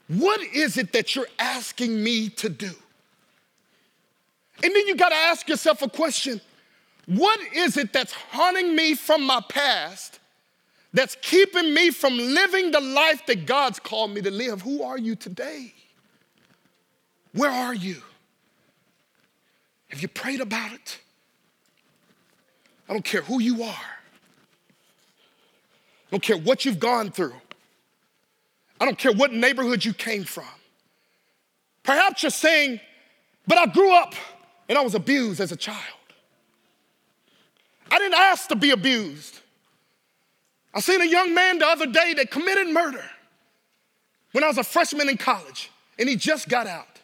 What 0.07 0.41
is 0.41 0.78
it 0.78 0.91
that 0.93 1.15
you're 1.15 1.28
asking 1.38 2.03
me 2.03 2.30
to 2.30 2.49
do? 2.49 2.71
And 4.63 4.76
then 4.76 4.88
you 4.88 4.95
got 4.95 5.09
to 5.09 5.15
ask 5.15 5.47
yourself 5.47 5.84
a 5.84 5.89
question 5.89 6.41
What 7.05 7.39
is 7.53 7.78
it 7.78 7.93
that's 7.93 8.11
haunting 8.11 8.76
me 8.76 8.95
from 8.95 9.24
my 9.24 9.39
past? 9.47 10.19
That's 10.93 11.15
keeping 11.21 11.76
me 11.76 11.91
from 11.91 12.17
living 12.17 12.71
the 12.71 12.82
life 12.82 13.24
that 13.28 13.45
God's 13.45 13.80
called 13.80 14.11
me 14.11 14.21
to 14.21 14.32
live. 14.32 14.61
Who 14.63 14.84
are 14.84 14.97
you 14.97 15.15
today? 15.15 15.74
Where 17.34 17.51
are 17.51 17.74
you? 17.74 18.01
Have 19.89 20.01
you 20.01 20.07
prayed 20.07 20.41
about 20.41 20.74
it? 20.74 20.99
I 22.89 22.93
don't 22.93 23.05
care 23.05 23.21
who 23.21 23.39
you 23.39 23.63
are. 23.63 24.03
I 26.14 26.16
don't 26.16 26.22
care 26.22 26.38
what 26.38 26.64
you've 26.64 26.80
gone 26.80 27.09
through. 27.09 27.34
I 28.80 28.86
don't 28.86 28.99
care 28.99 29.14
what 29.14 29.34
neighborhood 29.34 29.84
you 29.84 29.95
came 29.95 30.24
from. 30.24 30.45
Perhaps 31.82 32.22
you're 32.22 32.30
saying, 32.30 32.80
but 33.47 33.57
I 33.57 33.66
grew 33.66 33.91
up 33.95 34.14
and 34.70 34.78
I 34.78 34.82
was 34.82 34.93
abused 34.93 35.41
as 35.41 35.51
a 35.51 35.55
child. 35.55 35.80
I 37.89 37.97
didn't 37.97 38.14
ask 38.14 38.47
to 38.49 38.55
be 38.55 38.70
abused. 38.70 39.39
I 40.72 40.82
seen 40.82 41.01
a 41.01 41.05
young 41.05 41.34
man 41.34 41.57
the 41.57 41.66
other 41.66 41.88
day 41.88 42.14
that 42.14 42.30
committed 42.30 42.68
murder 42.68 43.03
when 44.34 44.43
I 44.43 44.47
was 44.49 44.59
a 44.59 44.64
freshman 44.64 45.09
in 45.09 45.18
college, 45.18 45.72
and 45.97 46.07
he 46.07 46.16
just 46.16 46.47
got 46.47 46.68
out. 46.68 46.99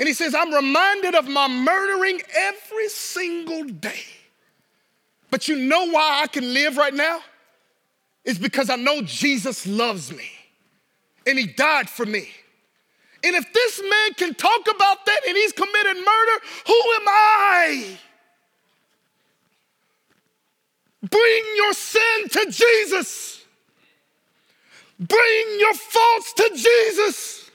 And 0.00 0.08
he 0.08 0.12
says, 0.12 0.34
I'm 0.34 0.52
reminded 0.52 1.14
of 1.14 1.28
my 1.28 1.46
murdering 1.46 2.20
every 2.36 2.88
single 2.88 3.62
day. 3.62 4.02
But 5.30 5.46
you 5.46 5.54
know 5.54 5.88
why 5.88 6.22
I 6.24 6.26
can 6.26 6.52
live 6.52 6.76
right 6.76 6.92
now? 6.92 7.20
It's 8.26 8.40
because 8.40 8.68
I 8.68 8.76
know 8.76 9.02
Jesus 9.02 9.66
loves 9.68 10.12
me 10.12 10.28
and 11.26 11.38
he 11.38 11.46
died 11.46 11.88
for 11.88 12.04
me. 12.04 12.28
And 13.22 13.36
if 13.36 13.52
this 13.52 13.80
man 13.80 14.14
can 14.14 14.34
talk 14.34 14.62
about 14.62 15.06
that 15.06 15.20
and 15.26 15.36
he's 15.36 15.52
committed 15.52 15.96
murder, 15.96 16.44
who 16.66 16.74
am 16.74 17.08
I? 17.08 17.98
Bring 21.08 21.44
your 21.56 21.72
sin 21.72 22.28
to 22.30 22.46
Jesus. 22.50 23.44
Bring 24.98 25.56
your 25.58 25.74
faults 25.74 26.32
to 26.34 26.50
Jesus. 26.54 27.50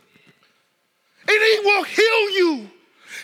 And 1.27 1.37
he 1.37 1.59
will 1.63 1.83
heal 1.83 2.29
you. 2.31 2.69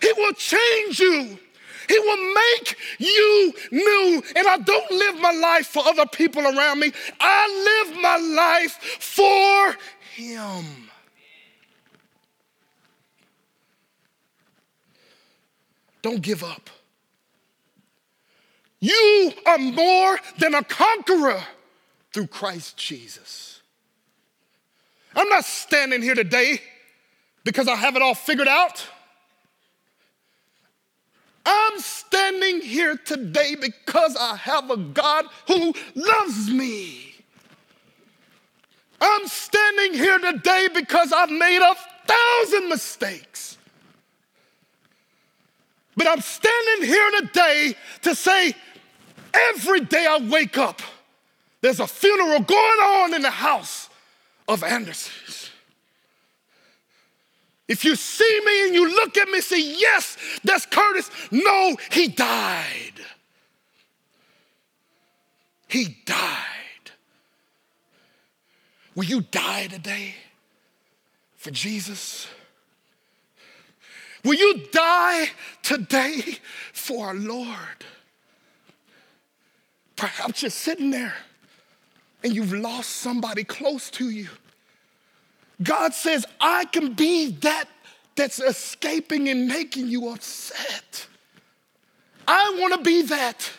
He 0.02 0.14
will 0.18 0.34
change 0.34 1.00
you. 1.00 1.39
He 1.88 2.00
will 2.00 2.34
make 2.34 2.76
you 3.00 3.54
new. 3.72 4.24
And 4.36 4.48
I 4.48 4.58
don't 4.58 4.92
live 4.92 5.20
my 5.22 5.32
life 5.32 5.68
for 5.68 5.86
other 5.86 6.06
people 6.06 6.42
around 6.42 6.80
me. 6.80 6.92
I 7.20 7.86
live 7.88 8.02
my 8.02 8.18
life 8.18 8.74
for 9.00 9.76
him. 10.16 10.66
Don't 16.02 16.22
give 16.22 16.44
up. 16.44 16.70
You 18.80 19.34
are 19.46 19.58
more 19.58 20.20
than 20.38 20.54
a 20.54 20.64
conqueror 20.64 21.42
through 22.14 22.28
Christ 22.28 22.78
Jesus. 22.78 23.62
I'm 25.16 25.28
not 25.30 25.46
standing 25.46 26.02
here 26.02 26.16
today 26.16 26.62
because 27.44 27.68
I 27.68 27.76
have 27.76 27.96
it 27.96 28.02
all 28.02 28.14
figured 28.14 28.48
out. 28.48 28.88
I'm 31.50 31.80
standing 31.80 32.60
here 32.60 32.98
today 32.98 33.56
because 33.56 34.18
I 34.20 34.36
have 34.36 34.70
a 34.70 34.76
God 34.76 35.28
who 35.48 35.74
loves 35.95 36.52
me. 36.52 37.16
I'm 39.00 39.28
standing 39.28 39.93
here 39.93 40.20
today 40.20 40.68
because 40.74 41.14
I've 41.14 41.30
made 41.30 41.62
a 41.62 41.74
thousand 42.06 42.68
mistakes. 42.68 43.58
But 45.95 46.08
I'm 46.08 46.20
standing 46.20 46.89
here 46.89 47.12
today 47.22 47.76
to 48.02 48.14
say, 48.14 48.54
every 49.34 49.80
day 49.82 50.06
I 50.06 50.18
wake 50.30 50.58
up, 50.58 50.82
there's 51.62 51.80
a 51.80 51.88
funeral 51.88 52.41
going 52.41 52.60
on 52.60 53.14
in 53.14 53.22
the 53.22 53.32
house 53.32 53.89
of 54.50 54.64
Andersons. 54.64 55.52
If 57.68 57.84
you 57.84 57.95
see 57.95 58.41
me 58.45 58.65
and 58.68 58.76
you 58.76 58.89
look 58.89 59.18
at 59.18 59.28
me 59.30 59.41
say, 59.41 59.61
Yes, 59.61 60.18
that's 60.43 60.65
Curtis, 60.65 61.11
no, 61.32 61.76
he 61.91 62.07
died. 62.07 62.93
He 65.68 65.97
died. 66.05 66.47
Will 68.95 69.03
you 69.03 69.22
die 69.22 69.68
today 69.68 70.15
for 71.36 71.51
Jesus? 71.51 72.28
Will 74.24 74.36
you 74.36 74.63
die 74.72 75.28
today 75.61 76.22
for 76.74 77.07
our 77.07 77.13
Lord? 77.13 77.86
Perhaps 79.95 80.41
you're 80.41 80.51
sitting 80.51 80.91
there 80.91 81.15
and 82.24 82.34
you've 82.34 82.53
lost 82.53 82.89
somebody 82.89 83.43
close 83.43 83.89
to 83.91 84.09
you. 84.09 84.30
God 85.62 85.93
says, 85.93 86.26
I 86.39 86.66
can 86.66 86.93
be 86.93 87.32
that 87.32 87.66
that's 88.16 88.39
escaping 88.39 89.30
and 89.30 89.47
making 89.47 89.88
you 89.88 90.10
upset. 90.10 91.08
I 92.28 92.55
want 92.60 92.74
to 92.76 92.82
be 92.82 93.03
that 93.03 93.51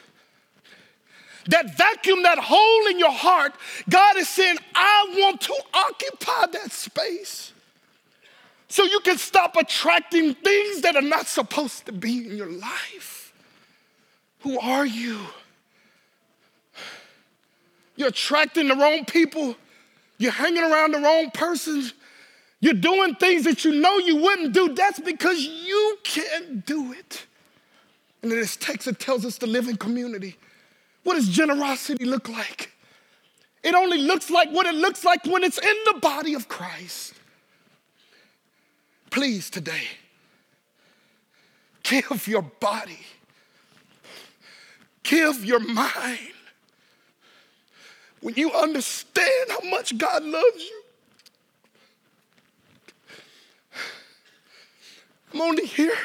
that 1.49 1.77
vacuum, 1.77 2.23
that 2.23 2.39
hole 2.39 2.87
in 2.89 2.99
your 2.99 3.11
heart, 3.11 3.55
God 3.89 4.17
is 4.17 4.29
saying, 4.29 4.59
I 4.75 5.15
want 5.19 5.41
to 5.43 5.55
occupy 5.75 6.47
that 6.53 6.71
space. 6.71 7.53
So 8.69 8.85
you 8.85 9.01
can 9.01 9.17
stop 9.17 9.57
attracting 9.57 10.35
things 10.35 10.83
that 10.83 10.95
are 10.95 11.03
not 11.03 11.27
supposed 11.27 11.87
to 11.87 11.93
be 11.93 12.29
in 12.29 12.37
your 12.37 12.51
life. 12.51 13.33
Who 14.41 14.61
are 14.61 14.85
you? 14.85 15.19
You're 17.97 18.09
attracting 18.09 18.69
the 18.69 18.77
wrong 18.77 19.07
people. 19.07 19.57
You're 20.19 20.33
hanging 20.33 20.63
around 20.63 20.93
the 20.93 20.99
wrong 20.99 21.31
persons. 21.31 21.95
You're 22.61 22.75
doing 22.75 23.15
things 23.15 23.45
that 23.45 23.65
you 23.65 23.73
know 23.73 23.99
you 23.99 24.17
wouldn't 24.17 24.53
do. 24.53 24.75
That's 24.75 24.99
because 25.01 25.39
you 25.41 25.99
can't 26.03 26.67
do 26.67 26.93
it. 26.93 27.27
And 28.23 28.33
then 28.33 28.41
this 28.41 28.57
text 28.57 28.89
it 28.89 28.99
tells 28.99 29.25
us 29.25 29.39
to 29.39 29.47
live 29.47 29.69
in 29.69 29.77
community. 29.77 30.37
What 31.05 31.15
does 31.15 31.29
generosity 31.29 32.05
look 32.05 32.29
like? 32.29 32.73
It 33.63 33.75
only 33.75 33.99
looks 33.99 34.31
like 34.31 34.51
what 34.51 34.67
it 34.67 34.75
looks 34.75 35.05
like 35.05 35.25
when 35.25 35.45
it's 35.45 35.59
in 35.59 35.77
the 35.87 36.01
body 36.01 36.35
of 36.35 36.49
Christ. 36.49 37.15
Please, 39.11 39.51
today, 39.51 39.83
give 41.83 42.27
your 42.29 42.43
body, 42.43 43.01
give 45.03 45.45
your 45.45 45.61
mind. 45.61 46.19
When 48.21 48.35
you 48.35 48.53
understand 48.53 49.51
how 49.51 49.69
much 49.69 49.97
God 49.97 50.25
loves 50.25 50.63
you, 50.65 50.83
I'm 55.33 55.41
only 55.41 55.67
here 55.67 55.97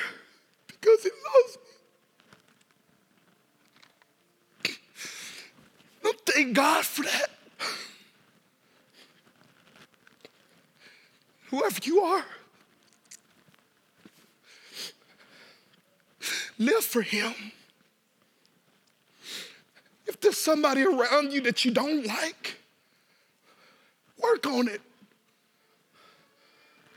because 0.68 1.03
He 1.03 1.09
loves 1.09 1.57
me. 1.57 1.64
thank 6.34 6.55
God 6.55 6.86
for 6.86 7.03
that. 7.03 7.30
Whoever 11.49 11.80
you 11.84 12.01
are, 12.01 12.26
live 16.57 16.84
for 16.84 17.01
Him. 17.01 17.34
If 20.05 20.19
there's 20.19 20.37
somebody 20.37 20.83
around 20.83 21.31
you 21.31 21.41
that 21.41 21.63
you 21.63 21.71
don't 21.71 22.05
like, 22.05 22.57
work 24.21 24.45
on 24.47 24.67
it. 24.67 24.81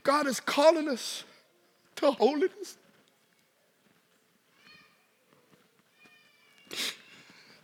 God 0.03 0.27
is 0.27 0.39
calling 0.39 0.87
us 0.87 1.23
to 1.97 2.11
holiness. 2.11 2.77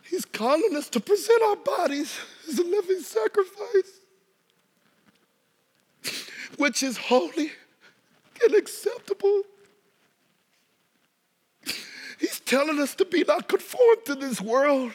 He's 0.04 0.26
calling 0.26 0.76
us 0.76 0.90
to 0.90 1.00
present 1.00 1.42
our 1.44 1.56
bodies 1.56 2.16
as 2.48 2.60
a 2.60 2.64
living 2.64 3.00
sacrifice, 3.00 4.00
which 6.58 6.84
is 6.84 6.98
holy 6.98 7.52
and 8.44 8.54
acceptable. 8.54 9.44
He's 12.20 12.40
telling 12.42 12.80
us 12.80 12.94
to 12.96 13.06
be 13.06 13.24
not 13.28 13.48
conformed 13.48 14.06
to 14.06 14.16
this 14.16 14.40
world, 14.40 14.92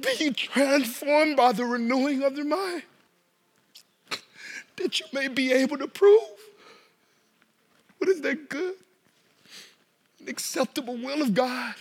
be 0.00 0.30
transformed 0.32 1.36
by 1.36 1.52
the 1.52 1.64
renewing 1.64 2.22
of 2.22 2.36
your 2.36 2.46
mind, 2.46 2.82
that 4.76 5.00
you 5.00 5.06
may 5.12 5.28
be 5.28 5.52
able 5.52 5.78
to 5.78 5.88
prove 5.88 6.22
what 7.98 8.08
is 8.08 8.20
that 8.22 8.48
good 8.48 8.74
and 10.20 10.28
acceptable 10.28 10.96
will 10.96 11.22
of 11.22 11.34
God. 11.34 11.74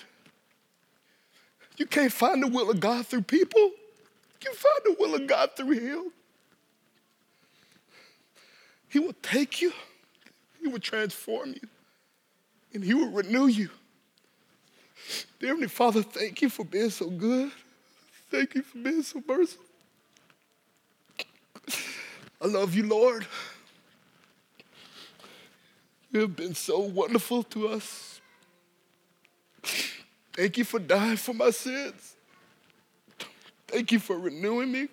You 1.78 1.86
can't 1.86 2.11
find 2.11 2.41
the 2.41 2.47
will 2.47 2.72
of 2.72 2.80
God 2.80 3.05
through 3.05 3.22
people. 3.22 3.61
You 3.61 4.39
can 4.39 4.53
find 4.53 4.82
the 4.86 4.95
will 4.99 5.15
of 5.15 5.28
God 5.28 5.51
through 5.55 5.80
Him. 5.80 6.11
He 8.89 8.99
will 8.99 9.15
take 9.22 9.61
you, 9.61 9.72
He 10.59 10.68
will 10.68 10.80
transform 10.80 11.49
you, 11.49 11.70
and 12.74 12.84
He 12.84 12.93
will 12.93 13.11
renew 13.11 13.47
you. 13.47 13.70
Dear 15.39 15.49
Heavenly 15.49 15.68
Father, 15.68 16.01
thank 16.01 16.41
you 16.41 16.49
for 16.49 16.65
being 16.65 16.89
so 16.89 17.09
good. 17.09 17.51
Thank 18.30 18.55
you 18.55 18.61
for 18.61 18.78
being 18.78 19.03
so 19.03 19.21
merciful. 19.28 19.65
I 22.41 22.47
love 22.47 22.75
you, 22.75 22.84
Lord. 22.84 23.25
You 26.11 26.21
have 26.21 26.36
been 26.36 26.55
so 26.55 26.80
wonderful 26.80 27.43
to 27.43 27.69
us. 27.69 28.21
Thank 30.34 30.57
you 30.57 30.63
for 30.63 30.80
dying 30.80 31.17
for 31.17 31.34
my 31.34 31.49
sins. 31.49 32.15
Thank 33.67 33.91
you 33.91 33.99
for 33.99 34.17
renewing 34.17 34.71
me. 34.71 34.88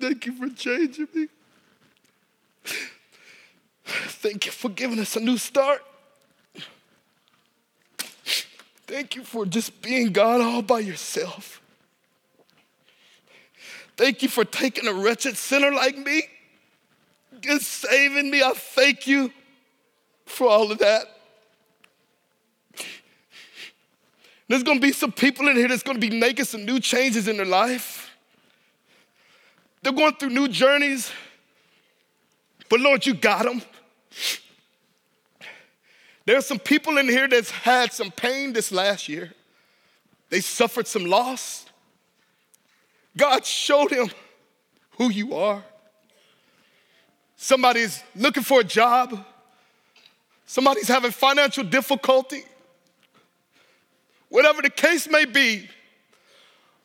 Thank 0.00 0.26
you 0.26 0.32
for 0.32 0.48
changing 0.54 1.08
me. 1.14 1.28
Thank 3.84 4.46
you 4.46 4.52
for 4.52 4.68
giving 4.68 4.98
us 4.98 5.16
a 5.16 5.20
new 5.20 5.38
start. 5.38 5.82
Thank 8.86 9.16
you 9.16 9.24
for 9.24 9.44
just 9.44 9.82
being 9.82 10.12
God 10.12 10.40
all 10.40 10.62
by 10.62 10.80
yourself. 10.80 11.57
Thank 13.98 14.22
you 14.22 14.28
for 14.28 14.44
taking 14.44 14.86
a 14.86 14.92
wretched 14.92 15.36
sinner 15.36 15.72
like 15.72 15.98
me 15.98 16.22
and 17.48 17.60
saving 17.60 18.30
me. 18.30 18.40
I 18.40 18.52
thank 18.52 19.08
you 19.08 19.32
for 20.24 20.48
all 20.48 20.70
of 20.70 20.78
that. 20.78 21.06
There's 24.46 24.62
gonna 24.62 24.78
be 24.78 24.92
some 24.92 25.10
people 25.10 25.48
in 25.48 25.56
here 25.56 25.66
that's 25.66 25.82
gonna 25.82 25.98
be 25.98 26.10
making 26.10 26.44
some 26.44 26.64
new 26.64 26.78
changes 26.78 27.26
in 27.26 27.38
their 27.38 27.44
life. 27.44 28.16
They're 29.82 29.92
going 29.92 30.14
through 30.14 30.30
new 30.30 30.46
journeys, 30.46 31.10
but 32.68 32.78
Lord, 32.78 33.04
you 33.04 33.14
got 33.14 33.46
them. 33.46 33.62
There's 36.24 36.46
some 36.46 36.60
people 36.60 36.98
in 36.98 37.08
here 37.08 37.26
that's 37.26 37.50
had 37.50 37.92
some 37.92 38.12
pain 38.12 38.52
this 38.52 38.70
last 38.70 39.08
year. 39.08 39.32
They 40.30 40.40
suffered 40.40 40.86
some 40.86 41.04
loss. 41.04 41.67
God 43.18 43.44
showed 43.44 43.90
him 43.90 44.08
who 44.92 45.10
you 45.10 45.34
are. 45.34 45.62
Somebody's 47.36 48.02
looking 48.16 48.42
for 48.42 48.60
a 48.60 48.64
job. 48.64 49.24
Somebody's 50.46 50.88
having 50.88 51.10
financial 51.10 51.64
difficulty. 51.64 52.44
Whatever 54.28 54.62
the 54.62 54.70
case 54.70 55.08
may 55.08 55.24
be, 55.24 55.68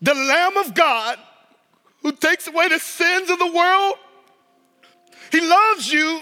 the 0.02 0.14
Lamb 0.14 0.58
of 0.58 0.74
God 0.74 1.18
who 2.02 2.12
takes 2.12 2.48
away 2.48 2.68
the 2.68 2.80
sins 2.80 3.30
of 3.30 3.40
the 3.40 3.52
world, 3.52 3.96
He 5.32 5.40
loves 5.40 5.92
you, 5.92 6.22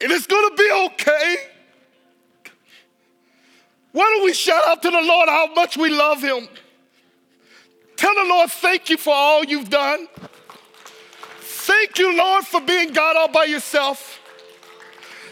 and 0.00 0.12
it's 0.12 0.26
gonna 0.26 0.54
be 0.54 0.70
okay. 0.86 1.36
Why 3.92 4.04
don't 4.14 4.24
we 4.24 4.32
shout 4.32 4.64
out 4.68 4.82
to 4.82 4.90
the 4.90 5.02
Lord 5.02 5.28
how 5.28 5.52
much 5.54 5.76
we 5.76 5.88
love 5.88 6.22
Him? 6.22 6.48
Tell 8.00 8.14
the 8.14 8.24
Lord, 8.30 8.50
thank 8.50 8.88
you 8.88 8.96
for 8.96 9.12
all 9.12 9.44
you've 9.44 9.68
done. 9.68 10.08
Thank 11.38 11.98
you, 11.98 12.16
Lord, 12.16 12.46
for 12.46 12.58
being 12.62 12.94
God 12.94 13.14
all 13.14 13.28
by 13.28 13.44
yourself. 13.44 14.18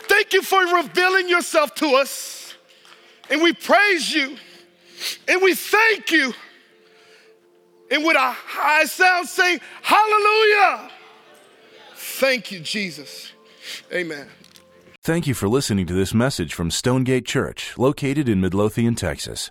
Thank 0.03 0.35
you 0.35 0.43
for 0.43 0.61
revealing 0.77 1.31
yourself 1.31 1.75
to 1.77 1.87
us. 1.95 2.55
And 3.31 3.41
we 3.41 3.55
praise 3.55 4.13
you 4.13 4.37
and 5.27 5.41
we 5.41 5.55
thank 5.55 6.11
you. 6.13 6.35
And 7.91 8.05
with 8.05 8.17
a 8.17 8.33
high 8.33 8.85
sound, 8.85 9.29
say, 9.29 9.59
Hallelujah. 9.81 10.91
Thank 11.95 12.53
you, 12.53 12.61
Jesus. 12.61 13.33
Amen. 13.91 14.29
Thank 15.03 15.27
you 15.27 15.33
for 15.33 15.49
listening 15.49 15.87
to 15.87 15.95
this 15.95 16.13
message 16.13 16.53
from 16.53 16.71
Stonegate 16.71 17.25
Church, 17.25 17.79
located 17.79 18.29
in 18.29 18.43
Midlothian, 18.43 18.95
Texas. 18.95 19.51